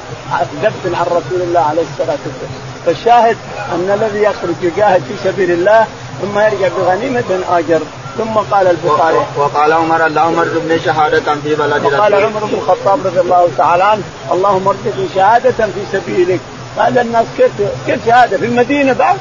[0.62, 2.54] ذبح عن رسول الله عليه الصلاة والسلام.
[2.86, 3.36] فالشاهد
[3.72, 5.86] أن الذي يخرج يجاهد في سبيل الله
[6.22, 7.80] ثم يرجع بغنيمة آجر.
[8.18, 9.18] ثم قال البخاري.
[9.36, 14.02] وقال عمر اللهم ارزقني شهادة في بلد وقال عمر بن الخطاب رضي الله تعالى عنه
[14.32, 16.40] اللهم ارزقني شهادة في سبيلك.
[16.78, 17.50] قال الناس كيف
[17.86, 19.16] كيف شهادة؟ في المدينة بعد؟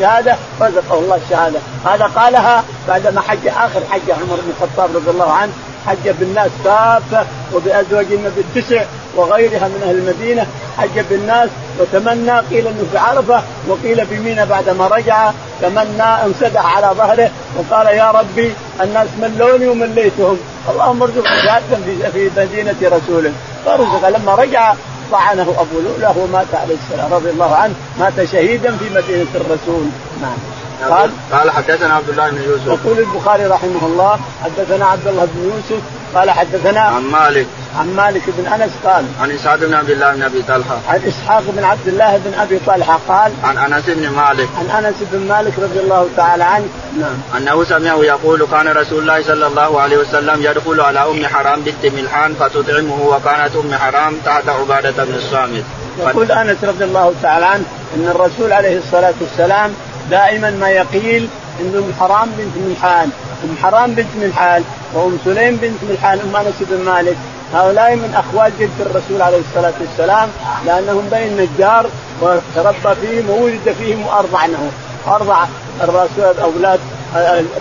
[0.00, 1.58] شهادة؟ رزقه الله الشهادة.
[1.84, 5.52] هذا قالها بعدما حج آخر حج عمر بن الخطاب رضي الله عنه
[5.88, 8.82] حج بالناس كافة وبأزواج النبي التسع
[9.16, 10.46] وغيرها من أهل المدينة.
[10.78, 11.48] حج بالناس
[11.78, 15.30] وتمنى قيل إنه في عرفة وقيل في مينا بعدما رجع
[15.62, 20.38] تمنى انسدح على ظهره وقال يا ربي الناس ملوني ومليتهم.
[20.70, 21.76] اللهم ارزقني شهاده
[22.12, 23.32] في مدينة رسوله
[23.64, 24.74] فرزق لما رجع
[25.12, 29.86] طعنه أبو لؤلؤه ومات عليه السلام رضي الله عنه مات شهيدا في مدينة الرسول.
[30.22, 30.57] نعم.
[30.90, 32.66] قال قال حدثنا عبد الله بن يوسف.
[32.66, 35.82] يقول البخاري رحمه الله حدثنا عبد الله بن يوسف
[36.14, 37.46] قال حدثنا عن مالك.
[37.78, 40.78] عن مالك بن أنس قال عن إسحاق بن عبد الله بن أبي طلحة.
[40.88, 44.48] عن إسحاق بن عبد الله بن أبي طلحة قال عن أنس بن مالك.
[44.58, 46.68] عن أنس بن مالك رضي الله تعالى عنه.
[46.98, 47.18] نعم.
[47.36, 51.92] أنه سمعه يقول كان رسول الله صلى الله عليه وسلم يدخل على أم حرام بنت
[51.92, 55.64] ملحان فتطعمه وكانت أم حرام تحت عبادة بن الصامت.
[55.98, 57.64] يقول أنس رضي الله تعالى عنه
[57.96, 59.74] أن الرسول عليه الصلاة والسلام
[60.10, 61.28] دائما ما يقيل
[61.60, 63.10] ان ام حرام بنت ملحان
[63.44, 67.16] ام حرام بنت ملحان وأم سليم بنت ملحان ام أنس بن مالك.
[67.54, 70.28] هؤلاء من اخوال جد الرسول عليه الصلاة والسلام
[70.66, 71.86] لأنهم بني النجار
[72.20, 74.70] وتربى فيهم وولد فيهم وارضعنه
[75.06, 75.44] أرضع
[75.82, 76.80] الرسول أولاد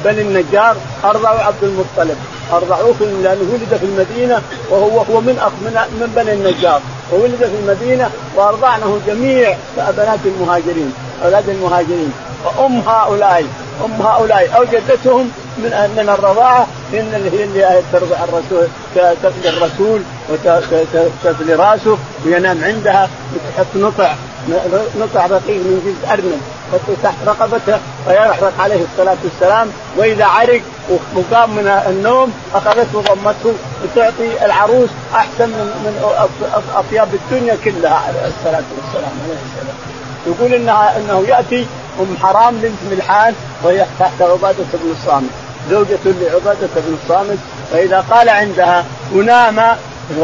[0.06, 2.18] بني النجار أرضعوا عبد المطلب.
[2.54, 6.82] أرضعوه لأنه ولد في المدينة وهو هو من أخ من, من بني النجار.
[7.14, 12.14] وولد في المدينة وأرضعنه جميع بنات المهاجرين أولاد المهاجرين.
[12.58, 13.46] وام هؤلاء
[13.86, 20.02] أم هؤلاء أو جدتهم من من الرضاعة إن اللي هي اللي ترضع الرسول تقضي الرسول
[20.30, 24.14] وتفلي رأسه وينام عندها وتحط نطع
[25.00, 26.42] نطع رقيق من جلد أرنب
[27.04, 30.62] تحت رقبته فيحرق عليه الصلاة والسلام وإذا عرق
[31.16, 36.20] وقام من النوم أخذته وضمته وتعطي العروس أحسن من من
[36.76, 39.38] أطياب الدنيا كلها عليه الصلاة والسلام عليه
[40.28, 41.68] يقول انها إنه يأتي
[42.00, 43.34] أم حرام بنت ملحان
[43.64, 45.30] وهي تحت عبادة بن الصامت
[45.70, 47.38] زوجة لعبادة بن الصامت.
[47.72, 49.78] فإذا قال عندها ونام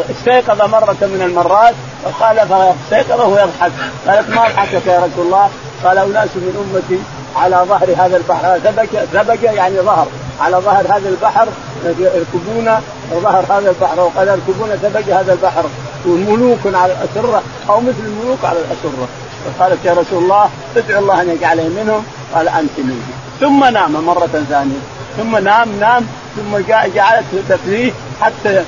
[0.09, 3.71] استيقظ مرة من المرات فقال فاستيقظ وهو يضحك
[4.07, 5.49] قالت ما اضحكك يا رسول الله؟
[5.83, 7.01] قال أناس من أمتي
[7.36, 8.59] على ظهر هذا البحر.
[8.59, 10.07] ثبك ثبك يعني ظهر.
[10.41, 11.47] على ظهر هذا البحر
[11.99, 12.71] يركبون
[13.13, 13.99] ظهر هذا البحر.
[13.99, 15.63] وقال يركبون ثبك هذا البحر.
[16.07, 19.07] وملوك على الأسرة أو مثل الملوك على الأسرة.
[19.45, 22.03] فقالت يا رسول الله ادعو الله أن يجعله منهم؟
[22.36, 24.79] قال أنت منهم ثم نام مرة ثانية.
[25.17, 26.58] ثم نام نام ثم
[26.95, 28.63] جعلت تفريه حتى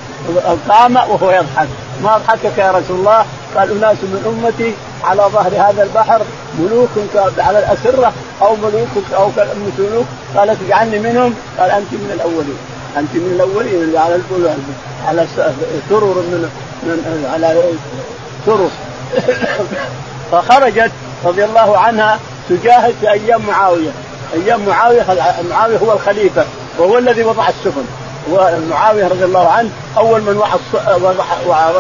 [0.70, 1.68] قام وهو يضحك.
[2.04, 6.22] ما اضحكك يا رسول الله؟ قال أناس من أمتي على ظهر هذا البحر
[6.60, 6.90] ملوك
[7.38, 9.30] على الأسرة أو ملوك أو
[9.80, 11.34] ملوك قالت اجعلني منهم.
[11.60, 12.58] قال أنت من الأولين.
[12.98, 14.20] أنت من الأولين اللي على
[15.08, 15.28] على
[15.90, 16.50] سرر من,
[16.84, 17.62] من على
[18.46, 18.70] سرر.
[20.32, 20.92] فخرجت
[21.26, 23.90] رضي الله عنها تجاهد في أيام معاوية.
[24.34, 25.06] أيام معاوية
[25.50, 26.46] معاوية هو الخليفة
[26.80, 27.86] وهو الذي وضع السفن.
[28.32, 30.54] ومعاويه رضي الله عنه أول من وضع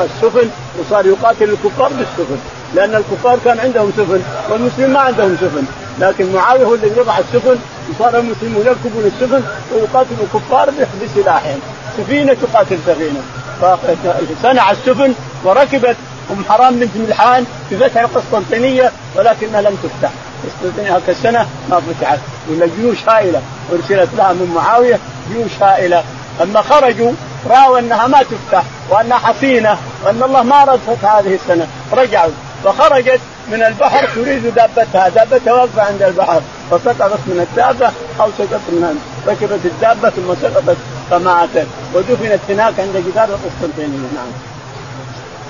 [0.03, 2.37] السفن وصار يقاتل الكفار بالسفن
[2.75, 5.63] لأن الكفار كان عندهم سفن والمسلمين ما عندهم سفن.
[5.99, 7.57] لكن معاوية هو الذي وضع السفن
[7.89, 10.69] وصار المسلمون يركبون السفن ويقاتلوا الكفار
[11.03, 11.59] بسلاحهم.
[11.97, 13.21] سفينة تقاتل سفينة.
[13.61, 15.95] فصنع السفن وركبت
[16.31, 20.11] أم حرام بنت ملحان في فتح القسطنطينية ولكنها لم تفتح.
[20.45, 22.19] قسطنطينيه السنة ما فتحت.
[22.49, 23.41] ولا جيوش هائلة
[23.73, 24.99] ارسلت لها من معاوية
[25.33, 26.03] جيوش هائلة.
[26.39, 27.11] لما خرجوا
[27.49, 31.67] راوا أنها ما تفتح وأنها حصينه وأن الله ما رد فتح هذه السنة.
[31.93, 32.31] رجعوا.
[32.63, 33.19] فخرجت
[33.51, 35.09] من البحر تريد دابتها.
[35.09, 36.41] دابتها واقفة عند البحر.
[36.71, 40.77] فسقطت من الدابة أو سقطت من ركبت الدابة ثم سقطت
[41.09, 41.67] فماتت.
[41.93, 44.07] ودفنت هناك عند جدار القسطنطينية.
[44.15, 44.54] نعم.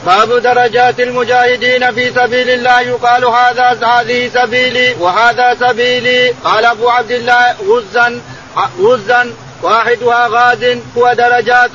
[0.05, 2.81] باب درجات المجاهدين في سبيل الله.
[2.81, 6.29] يقال هذا هذه سبيلي وهذا سبيلي.
[6.43, 8.21] قال أبو عبد الله غزا
[8.79, 11.71] غزا واحدها غاد ودرجات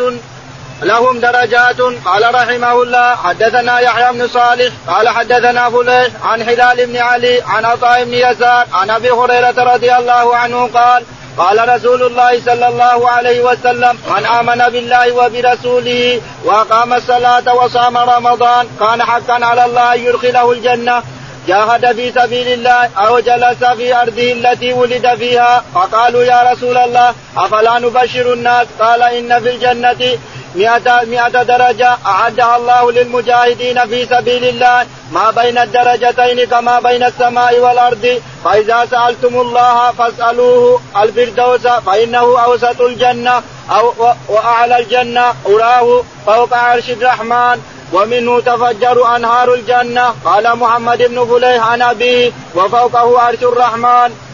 [0.82, 1.80] لهم درجات.
[2.04, 7.64] قال رحمه الله حدثنا يحيى بن صالح قال حدثنا فليح عن هلال بن علي عن
[7.64, 11.04] عطاء بن يسار عن أبي هريرة رضي الله عنه قال
[11.38, 18.66] قال رسول الله صلى الله عليه وسلم من آمن بالله وبرسوله وأقام الصلاة وصام رمضان
[18.80, 21.02] كان حقا على الله أن يدخله الجنة
[21.48, 27.14] جاهد في سبيل الله أو جلس في أرضه التي ولد فيها فقالوا يا رسول الله
[27.36, 30.18] أفلا نبشر الناس؟ قال إن في الجنة
[30.54, 34.86] مئة, مئة درجة أعدها الله للمجاهدين في سبيل الله.
[35.12, 38.22] ما بين الدرجتين كما بين السماء والأرض.
[38.44, 43.94] فإذا سألتم الله فاسألوه الفردوس فإنه أوسط الجنة أو
[44.28, 45.34] وأعلى الجنة.
[45.46, 47.60] أراه فوق عرش الرحمن.
[47.92, 50.14] ومنه تفجر أنهار الجنة.
[50.24, 54.29] قال محمد بن فليح عن أبيه وفوقه عرش الرحمن.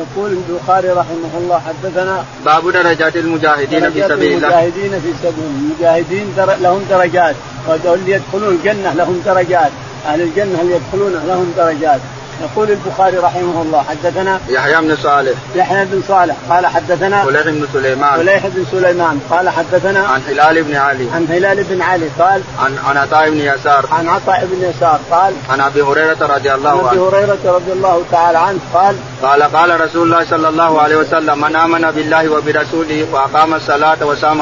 [0.00, 6.26] يقول البخاري رحمه الله حدثنا باب درجات المجاهدين في سبيل الله المجاهدين في سبيل المجاهدين
[6.36, 7.36] لهم درجات.
[7.68, 9.72] واللي يدخلون الجنة لهم درجات.
[10.06, 12.00] أهل الجنة اللي يدخلون؟ لهم درجات.
[12.40, 15.32] يقول البخاري رحمه الله حدثنا يحيى بن صالح.
[15.54, 18.16] يحيى بن صالح قال حدثنا فليح بن سليمان.
[18.16, 21.08] فليح بن سليمان قال حدثنا عن هلال بن علي.
[21.14, 23.86] عن هلال بن علي قال عن عن عطاء بن يسار.
[23.92, 27.72] عن عطاء بن يسار قال عن أبي هريرة رضي الله عنه عن أبي هريرة رضي
[27.72, 32.28] الله تعالى عنه قال قال قال رسول الله صلى الله عليه وسلم من آمن بالله
[32.28, 34.40] وبرسوله وأقام الصلاة وصام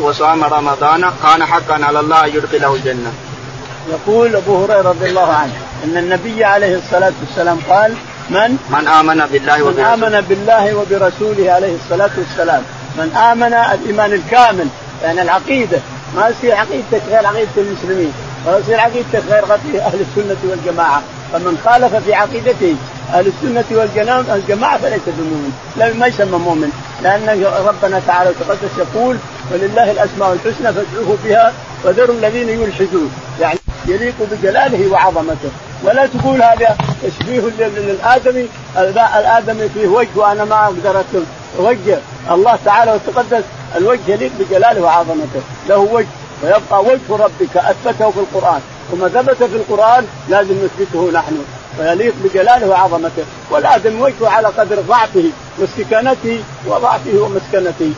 [0.00, 3.12] وصام رمضان كان حقا على الله أن يدخله الجنة.
[3.92, 5.52] يقول أبو هريرة رضي الله عنه
[5.84, 7.94] إن النبي عليه الصلاة والسلام قال
[8.30, 12.62] من؟ من آمن بالله من آمن بالله وبرسوله عليه الصلاة والسلام.
[12.98, 14.68] من آمن الايمان الكامل.
[15.02, 15.78] يعني العقيدة.
[16.16, 18.12] ما يصير عقيدتك غير عقيدة المسلمين.
[18.46, 21.02] ولا يصير عقيدتك غير عقيده أهل السنة والجماعة.
[21.34, 22.76] فمن خالف في عقيدته
[23.14, 23.64] أهل السنة
[24.28, 25.52] والجماعه فليس بمؤمن.
[25.76, 26.70] لا يسمى مؤمن.
[27.02, 29.16] لأن ربنا تعالى وتقدس يقول
[29.52, 31.52] ولله الأسماء الحسنى فادعوه بها
[31.84, 33.10] وذروا الذين يلحدون.
[33.40, 35.50] يعني يليق بجلاله وعظمته.
[35.84, 38.48] ولا تقول هذا تشبيه للآدمي.
[39.18, 41.02] الآدمي فيه وجه وأنا ما أقدر
[41.58, 41.98] وجه.
[42.30, 43.44] الله تعالى وتقدس.
[43.76, 45.42] الوجه يليق بجلاله وعظمته.
[45.68, 46.06] له وجه.
[46.42, 48.60] ويبقى وجه ربك أثبته في القرآن.
[48.92, 51.44] وما ثبت في القرآن لازم نثبته نحن
[51.78, 55.24] ويليق بجلاله وعظمته والادم وجهه على قدر ضعفه
[55.58, 57.92] واستكانته وضعفه ومسكنته.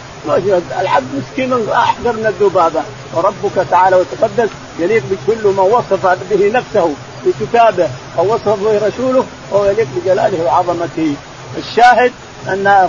[0.81, 2.83] العبد مسكين احقر من الذبابة.
[3.15, 6.95] وربك تعالى وتقدس يليق بكل ما وصف به نفسه
[7.25, 11.15] في كتابه أو وصف به رسوله وهو يليق بجلاله وعظمته.
[11.59, 12.13] الشاهد
[12.49, 12.89] ان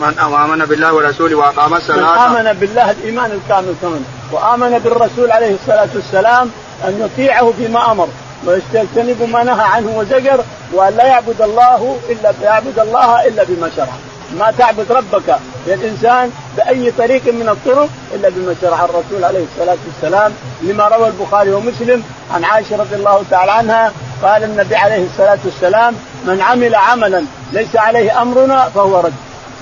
[0.00, 2.28] من آمن بالله ورسوله وأقام الصلاة.
[2.28, 6.50] من آمن بالله الإيمان الكامل كمان وآمن بالرسول عليه الصلاة والسلام
[6.84, 8.08] أن يطيعه فيما أمر
[8.46, 13.92] ويجتنب ما نهى عنه وزجر وأن لا يعبد الله إلا يعبد الله إلا بما شرع.
[14.38, 15.28] ما تعبد ربك
[15.66, 21.08] يا الإنسان بأي طريق من الطرق إلا بما شرع الرسول عليه الصلاة والسلام لما روى
[21.08, 22.02] البخاري ومسلم
[22.34, 23.92] عن عائشة رضي الله تعالى عنها
[24.22, 25.94] قال النبي عليه الصلاة والسلام
[26.26, 29.12] من عمل عملا ليس عليه أمرنا فهو رد.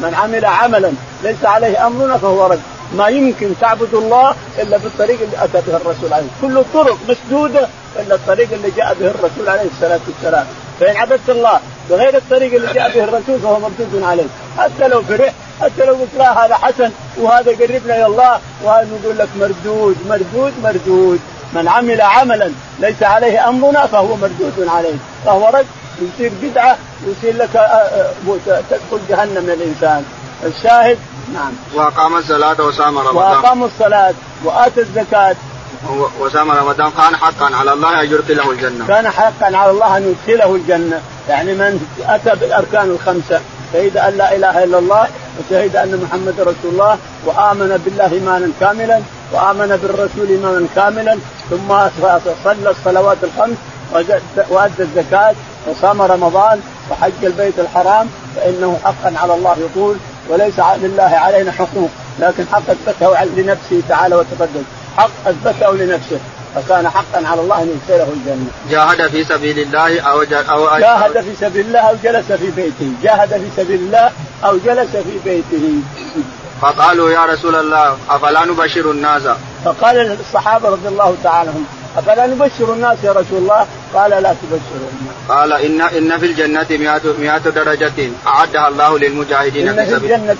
[0.01, 2.61] من عمل عملا ليس عليه أمرنا فهو رد.
[2.97, 8.15] ما يمكن تعبد الله إلا بالطريق اللي أتى به الرسول عليه كل الطرق مسدودة إلا
[8.15, 10.47] الطريق اللي جاء به الرسول عليه الصلاة والسلام.
[10.81, 14.27] فإن عبدت الله بغير الطريق اللي جاء به الرسول فهو مردود عليه
[14.59, 19.19] حتى لو فرح حتى لو قلت لا هذا حسن وهذا يقربنا إلى الله وهذا نقول
[19.19, 21.21] لك مردود مردود مردود.
[21.55, 22.51] من عمل عملا
[22.81, 25.67] ليس عليه أمرنا فهو مردود عليه فهو رد
[26.03, 26.77] يصير بدعة
[27.07, 30.05] يصير لك آه، آه، تدخل جهنم الإنسان.
[30.45, 30.99] الشاهد
[31.35, 31.53] نعم.
[31.75, 33.17] وأقام الصلاة وصام رمضان.
[33.17, 34.15] وأقام الصلاة
[34.45, 35.37] وآتى الزكاة.
[36.21, 36.91] وصام رمضان.
[36.91, 38.87] كان حقا على الله أن يدخله الجنة.
[38.87, 41.01] كان حقا على الله أن يدخله الجنة.
[41.29, 43.41] يعني من أتى بالأركان الخمسة.
[43.73, 45.07] شهد أن لا إله إلا الله
[45.39, 49.01] وشهد أن محمد رسول الله وآمن بالله ايمانا كاملا
[49.33, 51.19] وآمن بالرسول ايمانا كاملا
[51.51, 51.69] ثم
[52.45, 53.57] صلى الصلوات الخمس
[54.51, 55.35] وأدى الزكاة
[55.67, 59.97] وصام رمضان وحج البيت الحرام فإنه حقا على الله يقول
[60.29, 64.63] وليس لله علينا حقوق لكن حق أثبته لنفسه تعالى وتقدم
[64.97, 66.19] حق أثبته لنفسه
[66.55, 68.47] فكان حقا على الله أن يدخله الجنة.
[68.71, 73.29] جاهد في سبيل الله أو أو جاهد في سبيل الله أو جلس في بيته، جاهد
[73.29, 74.11] في سبيل الله
[74.45, 75.83] أو جلس في بيته.
[76.63, 79.23] فقالوا يا رسول الله أفلا نبشر الناس؟
[79.65, 81.65] فقال الصحابة رضي الله تعالى عنهم
[81.99, 85.13] أفلا نبشر الناس يا رسول الله؟ قال لا تبشروا.
[85.29, 87.93] قال ان إن في الجنة 100 100 درجة
[88.27, 90.33] أعدها الله للمجاهدين إن في الجنة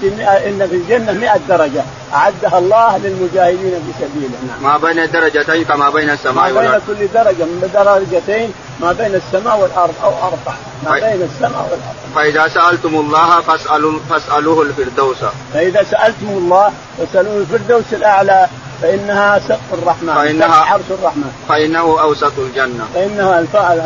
[0.47, 1.83] إن في الجنة 100 درجة
[2.15, 4.63] أعدها الله للمجاهدين في سبيله نعم.
[4.63, 6.83] ما بين الدرجتين كما بين السماء والارض.
[6.89, 11.69] ما بين كل درجة من درجتين ما بين السماء والأرض أو أربع ما بين السماء
[11.71, 12.15] والأرض.
[12.15, 15.17] فإذا سألتم الله فاسالوا فاسألوه الفردوس.
[15.55, 18.49] فإذا سألتم الله فاسألوه الفردوس الأعلى
[18.83, 23.83] فإنها سقف الرحمن فإنها عرش الرحمن فإنه أوسط الجنة فإنها الفعل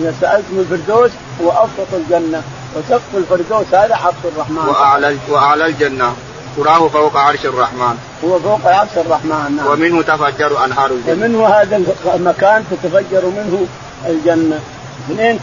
[0.00, 1.10] إذا سألتم الفردوس
[1.42, 2.42] هو أوسط الجنة
[2.76, 4.68] وسقف الفردوس هذا عرش الرحمن.
[4.68, 6.12] وأعلى وأعلى الجنة
[6.56, 7.98] تراه فوق عرش الرحمن.
[8.24, 9.66] هو فوق عرش الرحمن نعم.
[9.66, 11.12] ومنه تفجر أنهار الجنة.
[11.12, 11.80] ومنه هذا
[12.14, 13.66] المكان تتفجر منه
[14.06, 14.60] الجنة.
[15.10, 15.40] اثنين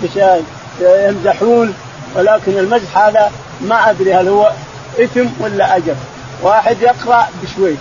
[0.82, 1.74] يمزحون
[2.16, 3.32] ولكن المزح هذا
[3.62, 4.52] ما أدري هل هو
[5.00, 5.96] إثم ولا أجر.
[6.44, 7.78] واحد يقرأ بشويش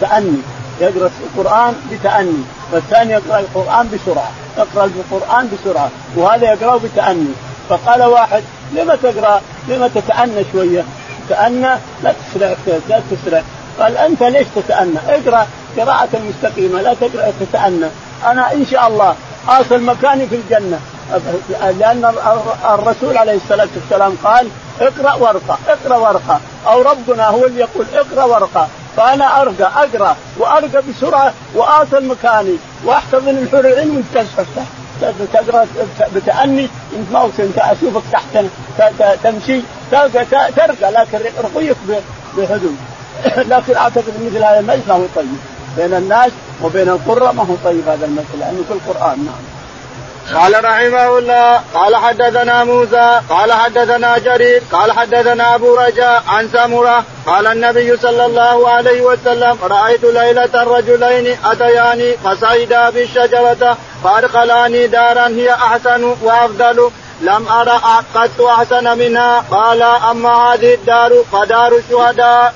[0.00, 0.38] تأني
[0.80, 7.32] يقرأ القرآن بتأني والثاني يقرأ القرآن بسرعة يقرأ القرآن بسرعة وهذا يقرأ بتأني.
[7.68, 8.42] فقال واحد
[8.74, 10.84] لما تقرأ؟ لما تتأنى شوية.
[11.28, 12.54] تأنى لا تسرع
[12.88, 13.42] لا تسرع.
[13.80, 15.46] قال أنت ليش تتأنى؟ اقرأ
[15.78, 17.86] قراءة مستقيمة لا تقرأ تتأنى.
[18.26, 19.14] أنا إن شاء الله
[19.48, 20.80] أصل مكاني في الجنة.
[21.78, 22.12] لأن
[22.64, 24.48] الرسول عليه الصلاة والسلام قال
[24.80, 28.66] اقرأ وارقى اقرأ وارقى أو ربنا هو اللي يقول اقرأ وارقى
[28.96, 34.26] فأنا أرقى أقرأ وأرقى بسرعة واصل مكاني واحتضن الحور العلم وانت
[35.32, 35.66] تقرا
[36.14, 38.44] بتأني انت ما أشوفك تحت
[39.24, 39.60] تمشي.
[40.56, 41.76] ترقى لكن رقيك
[42.36, 42.76] بهدوء.
[43.50, 45.26] لكن أعتقد مثل هذا المجلس ما هو طيب.
[45.76, 49.55] بين الناس وبين القرى ما هو طيب هذا المجلس لأنه في القرآن نعم.
[50.34, 57.04] قال رحمه الله قال حدثنا موسى قال حدثنا جرير قال حدثنا أبو رجاء عن سمره
[57.26, 65.52] قال النبي صلى الله عليه وسلم رأيت ليلة الرجلين اتياني فصعدا بالشجرة فأدخلاني دارا هي
[65.52, 67.80] أحسن وأفضل لم أرى
[68.14, 72.54] قط أحسن منها قال أما هذه الدار فدار الشهداء.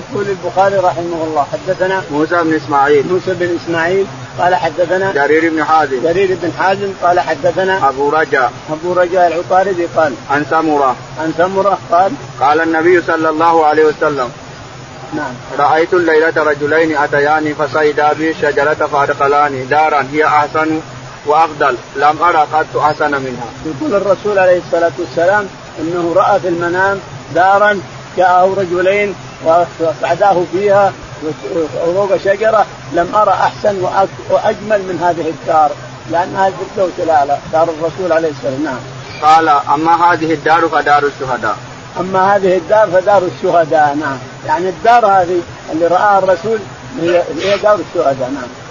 [0.00, 4.06] يقول البخاري رحمه الله حدثنا موسى بن إسماعيل موسى بن إسماعيل
[4.38, 6.02] قال حدثنا جرير بن حازم.
[6.04, 8.52] جرير بن حازم قال حدثنا أبو رجاء.
[8.70, 10.96] أبو رجاء العطاردي قال عن سمرة.
[11.20, 14.30] عن سمرة قال قال النبي صلى الله عليه وسلم
[15.14, 15.34] نعم.
[15.58, 20.80] رأيت الليلة رجلين أتياني فصيدا بي الشجرة فأدخلاني دارا هي أحسن
[21.26, 21.76] وأفضل.
[21.96, 23.46] لم أرى قد أحسن منها.
[23.66, 25.46] يقول الرسول عليه الصلاة والسلام
[25.80, 27.00] أنه رأى في المنام
[27.34, 27.80] دارا
[28.16, 29.14] جاءه رجلين
[29.44, 30.92] وصعداه فيها
[31.94, 33.82] فوق شجرة لم أرى أحسن
[34.30, 35.70] وأجمل من هذه الدار
[36.10, 38.78] لأنها الفردوس الأعلى دار الرسول عليه السلام نعم.
[39.22, 41.56] قال أما هذه الدار فدار الشهداء.
[42.00, 45.40] أما هذه الدار فدار الشهداء نعم يعني الدار هذه
[45.72, 46.58] اللي رآها الرسول
[47.00, 48.61] هي دار الشهداء نعم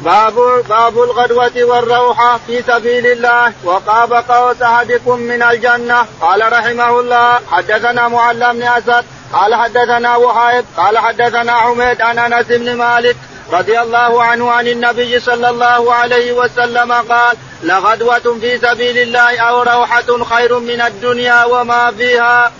[0.00, 0.34] باب
[0.68, 3.52] باب الغدوة والروحة في سبيل الله.
[3.64, 6.06] وقاب قوس أحدكم من الجنة.
[6.20, 9.04] قال رحمه الله حدثنا معلم بن أسد.
[9.32, 10.64] قال حدثنا وهيب.
[10.76, 13.16] قال حدثنا حميد عن أنس بن مالك
[13.52, 19.62] رضي الله عنه عن النبي صلى الله عليه وسلم قال لغدوة في سبيل الله أو
[19.62, 22.52] روحة خير من الدنيا وما فيها.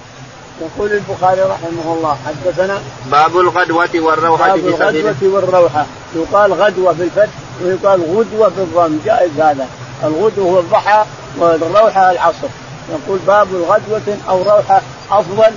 [0.61, 2.81] يقول البخاري رحمه الله حدثنا
[3.11, 5.87] باب الغدوة والروحة باب الغدوة والروحة.
[6.17, 7.33] يقال غدوة بالفتح
[7.65, 9.67] ويقال غدوة بالضم جائز هذا.
[10.05, 11.05] الغدوة هو الضحى
[11.39, 12.49] والروحة العصر.
[12.91, 15.53] يقول باب الغدوة أو روحة أفضل.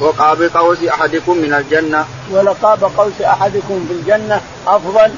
[0.00, 2.04] وقاب قوس أحدكم من الجنة.
[2.30, 5.10] ولقاب قوس أحدكم في الجنة أفضل.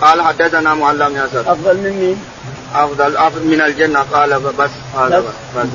[0.00, 1.40] قال حدثنا معلم ياسر.
[1.40, 2.24] أفضل من مين؟
[2.74, 4.00] أفضل أفضل من الجنة.
[4.12, 4.70] قال بس.
[4.96, 5.24] هذا بس,
[5.56, 5.68] بس.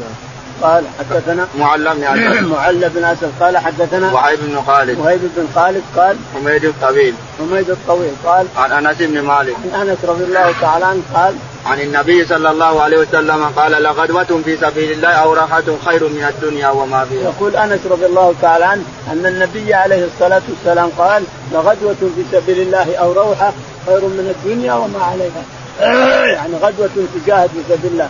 [0.64, 5.00] قال حدثنا معلم بن اسد معل بن أسد قال حدثنا وهيب بن خالد.
[5.00, 7.16] وهيب بن خالد قال حميد الطويل.
[7.40, 9.56] حميد الطويل قال عن أنس بن مالك.
[9.74, 11.36] عن أنس رضي الله تعالى عنه قال
[11.66, 16.26] عن النبي صلى الله عليه وسلم قال لغدوة في سبيل الله أو راحة خير من
[16.30, 17.24] الدنيا وما فيها.
[17.24, 22.60] يقول أنس رضي الله تعالى عنه أن النبي عليه الصلاة والسلام قال لغدوة في سبيل
[22.60, 23.54] الله أو روحة
[23.86, 25.44] خير من الدنيا وما عليها.
[26.38, 28.10] يعني غدوة تجاهد في سبيل الله.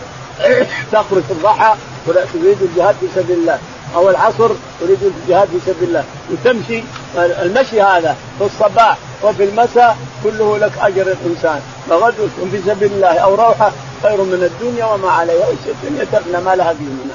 [0.92, 1.74] تخرج الضحى
[2.06, 3.58] تريد الجهاد في سبيل الله.
[3.94, 6.04] أو العصر تريد الجهاد في سبيل الله.
[6.32, 6.82] وتمشي
[7.16, 11.60] المشي هذا في الصباح وفي المساء كله لك أجر الإنسان.
[11.88, 13.72] فغدوة في سبيل الله أو روحة
[14.02, 17.14] خير من الدنيا وما عليها الدنيا تفنى ما لها ديننا.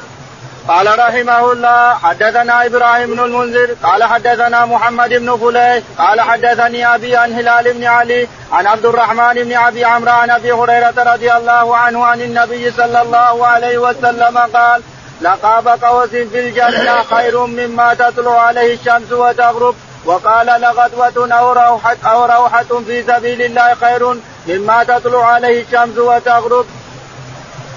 [0.69, 7.17] قال رحمه الله حدثنا إبراهيم بن المنذر قال حدثنا محمد بن فليح قال حدثني أبي
[7.17, 11.77] عن هلال بن علي عن عبد الرحمن بن أبي عمرو عن أبي هريرة رضي الله
[11.77, 14.81] عنه عن النبي صلى الله عليه وسلم قال
[15.21, 22.25] لقاب قوس في الجنة خير مما تطلع عليه الشمس وتغرب وقال لغدوة أو روحة أو
[22.25, 24.15] روحة في سبيل الله خير
[24.47, 26.65] مما تطلع عليه الشمس وتغرب.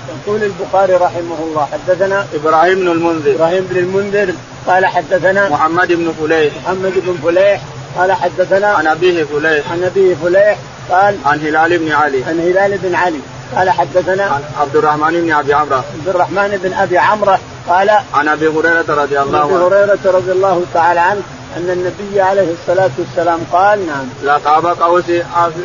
[0.08, 3.34] يقول البخاري رحمه الله حدثنا إبراهيم بن المنذر.
[3.34, 4.34] إبراهيم بن المنذر
[4.66, 6.52] قال حدثنا محمد بن فليح.
[6.64, 7.60] محمد بن فليح
[7.98, 9.72] قال حدثنا عن أبيه فليح.
[9.72, 10.58] عن أبيه فليح
[10.90, 12.24] قال عن هلال بن علي.
[12.24, 13.20] عن هلال بن علي
[13.56, 15.84] قال حدثنا عن عبد الرحمن بن أبي عمرة.
[15.98, 20.32] عبد الرحمن بن أبي عمرة قال عن أبي هريرة رضي الله عنه أبي هريرة رضي
[20.32, 21.22] الله تعالى عنه
[21.56, 24.06] أن النبي عليه الصلاة والسلام قال نعم.
[24.22, 25.04] لقاب قوس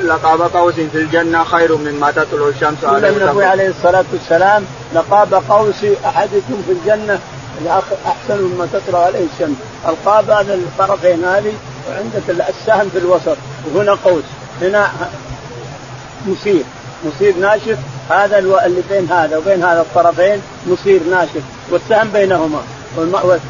[0.04, 4.66] لقاب قوس في الجنة خير مما تطلع الشمس عليه النبي عليه الصلاة والسلام
[4.96, 7.20] لقاب قوس أحدكم في الجنة
[8.06, 9.58] أحسن مما تطلع عليه الشمس،
[9.88, 11.54] ألقاب هذا الطرفين هذه
[11.90, 13.38] وعندك السهم في الوسط
[13.74, 14.24] وهنا قوس
[14.62, 14.92] هنا
[16.28, 16.64] مثير
[17.06, 17.78] مثير ناشف
[18.10, 22.62] هذا اللي بين هذا وبين هذا الطرفين مثير ناشف والسهم بينهما.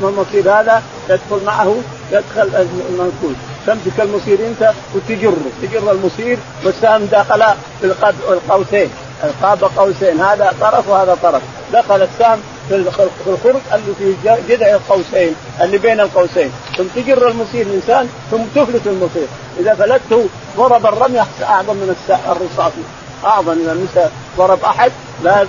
[0.01, 1.75] والمصير هذا يدخل معه
[2.11, 3.33] يدخل المنقول.
[3.67, 7.43] تمسك المصير انت؟ وتجره تجر المصير والسهم دخل
[7.81, 7.93] في
[8.29, 8.89] القوسين.
[9.23, 10.19] القاب قوسين.
[10.19, 11.41] هذا طرف وهذا طرف.
[11.73, 12.39] دخل السهم
[12.69, 12.75] في
[13.27, 14.15] الخرق اللي في
[14.49, 16.51] جذع القوسين اللي بين القوسين.
[16.77, 19.27] ثم تجر المصير الإنسان ثم تفلت المصير.
[19.59, 20.25] إذا فلته
[20.57, 22.73] ضرب الرمية أعظم من الرصاص.
[23.25, 24.91] أعظم إذا ضرب أحد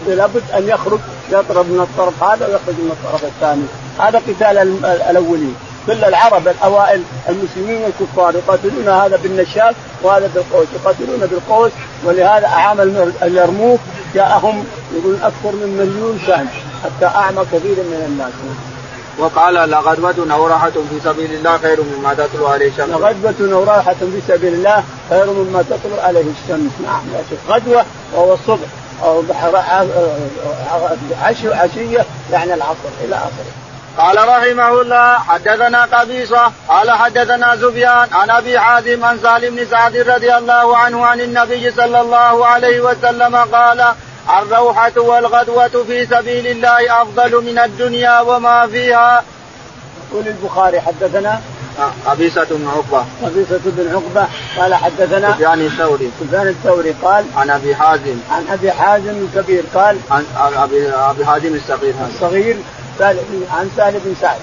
[0.07, 0.99] لابد أن يخرج
[1.33, 3.67] يضرب من الطرف هذا ويخرج من الطرف الثاني.
[3.99, 5.57] هذا قتال الأولين.
[5.87, 11.73] كل العرب الأوائل المسلمين والكفار يقاتلون هذا بالنشاب وهذا بالقوس يقاتلون بالقوس.
[12.05, 12.81] ولهذا أعام
[13.23, 13.81] اليرموك
[14.15, 14.65] جاءهم
[14.97, 16.47] يقول أكثر من مليون شان
[16.85, 18.33] حتى أعمى كثير من الناس.
[19.19, 22.89] وقال لغدوة أو راحة في سبيل الله خير مما تطلع عليه الشمس.
[22.89, 27.03] لغدوة أو راحة في سبيل الله خير مما تطلع عليه الشمس، نعم
[27.49, 28.69] غدوة وهو الصبح.
[29.03, 29.23] أو
[31.23, 33.53] عشية يعني العصر إلى آخره.
[33.99, 39.97] قال رحمه الله حدثنا قبيصة قال حدثنا سفيان عن أبي حازم عن سالم بن سعد
[39.97, 43.95] رضي الله عنه عن النبي صلى الله عليه وسلم قال
[44.39, 49.25] الروحة والغدوة في سبيل الله أفضل من الدنيا وما فيها.
[50.11, 51.41] يقول البخاري حدثنا
[52.07, 53.05] قبيصة بن عقبة.
[53.23, 54.29] قبيصة بن عقبة.
[54.59, 56.11] قال حدثنا سفيان الثوري.
[56.21, 58.19] سفيان الثوري قال عن أبي حازم.
[58.31, 61.95] عن أبي حازم الكبير قال عن ابي أبي حازم الصغير.
[62.15, 62.57] الصغير
[63.51, 64.39] عن سالم بن سعد.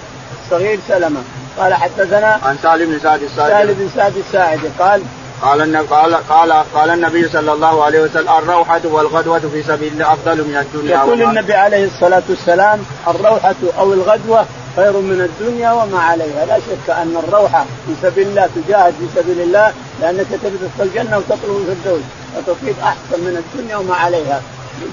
[0.46, 1.24] الصغير سلمة.
[1.58, 3.54] قال حدثنا عن سالم بن سعد الساعدي.
[3.54, 5.02] سالم بن سعد الساعدي قال
[5.42, 10.14] قال النبي قال قال قال النبي صلى الله عليه وسلم الروحة والغدوة في سبيل الله
[10.14, 14.46] أفضل من الدنيا يقول النبي عليه الصلاة والسلام الروحة أو الغدوة
[14.76, 16.46] خير من الدنيا وما عليها.
[16.46, 21.68] لا شك أن الروحة في سبيل الله تجاهد في سبيل الله لأنك تدخل الجنة وتطلب
[21.70, 22.04] الفردوس
[22.38, 24.42] وتصيب أحسن من الدنيا وما عليها.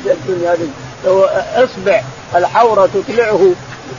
[0.06, 0.56] الدنيا
[1.04, 1.24] لو
[1.54, 2.02] اصبع.
[2.34, 3.52] الحورة تطلعه.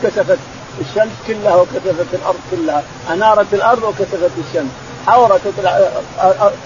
[0.03, 0.37] كسفت
[0.81, 2.83] الشمس كلها وكسفت الأرض كلها.
[3.13, 4.71] أنارت الأرض وكسفت الشمس.
[5.07, 5.79] حورة تطلع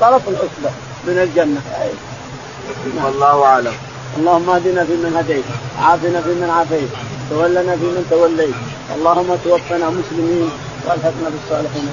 [0.01, 0.71] طرف الأصبع
[1.03, 1.61] من الجنة.
[3.05, 3.73] والله أعلم.
[4.17, 5.47] اللهم اهدنا فيمن هديت
[5.79, 6.91] عافنا فيمن عافيت
[7.29, 8.57] تولنا فيمن توليت.
[8.95, 10.49] اللهم توفنا مسلمين
[10.85, 11.87] والحقنا بالصالحين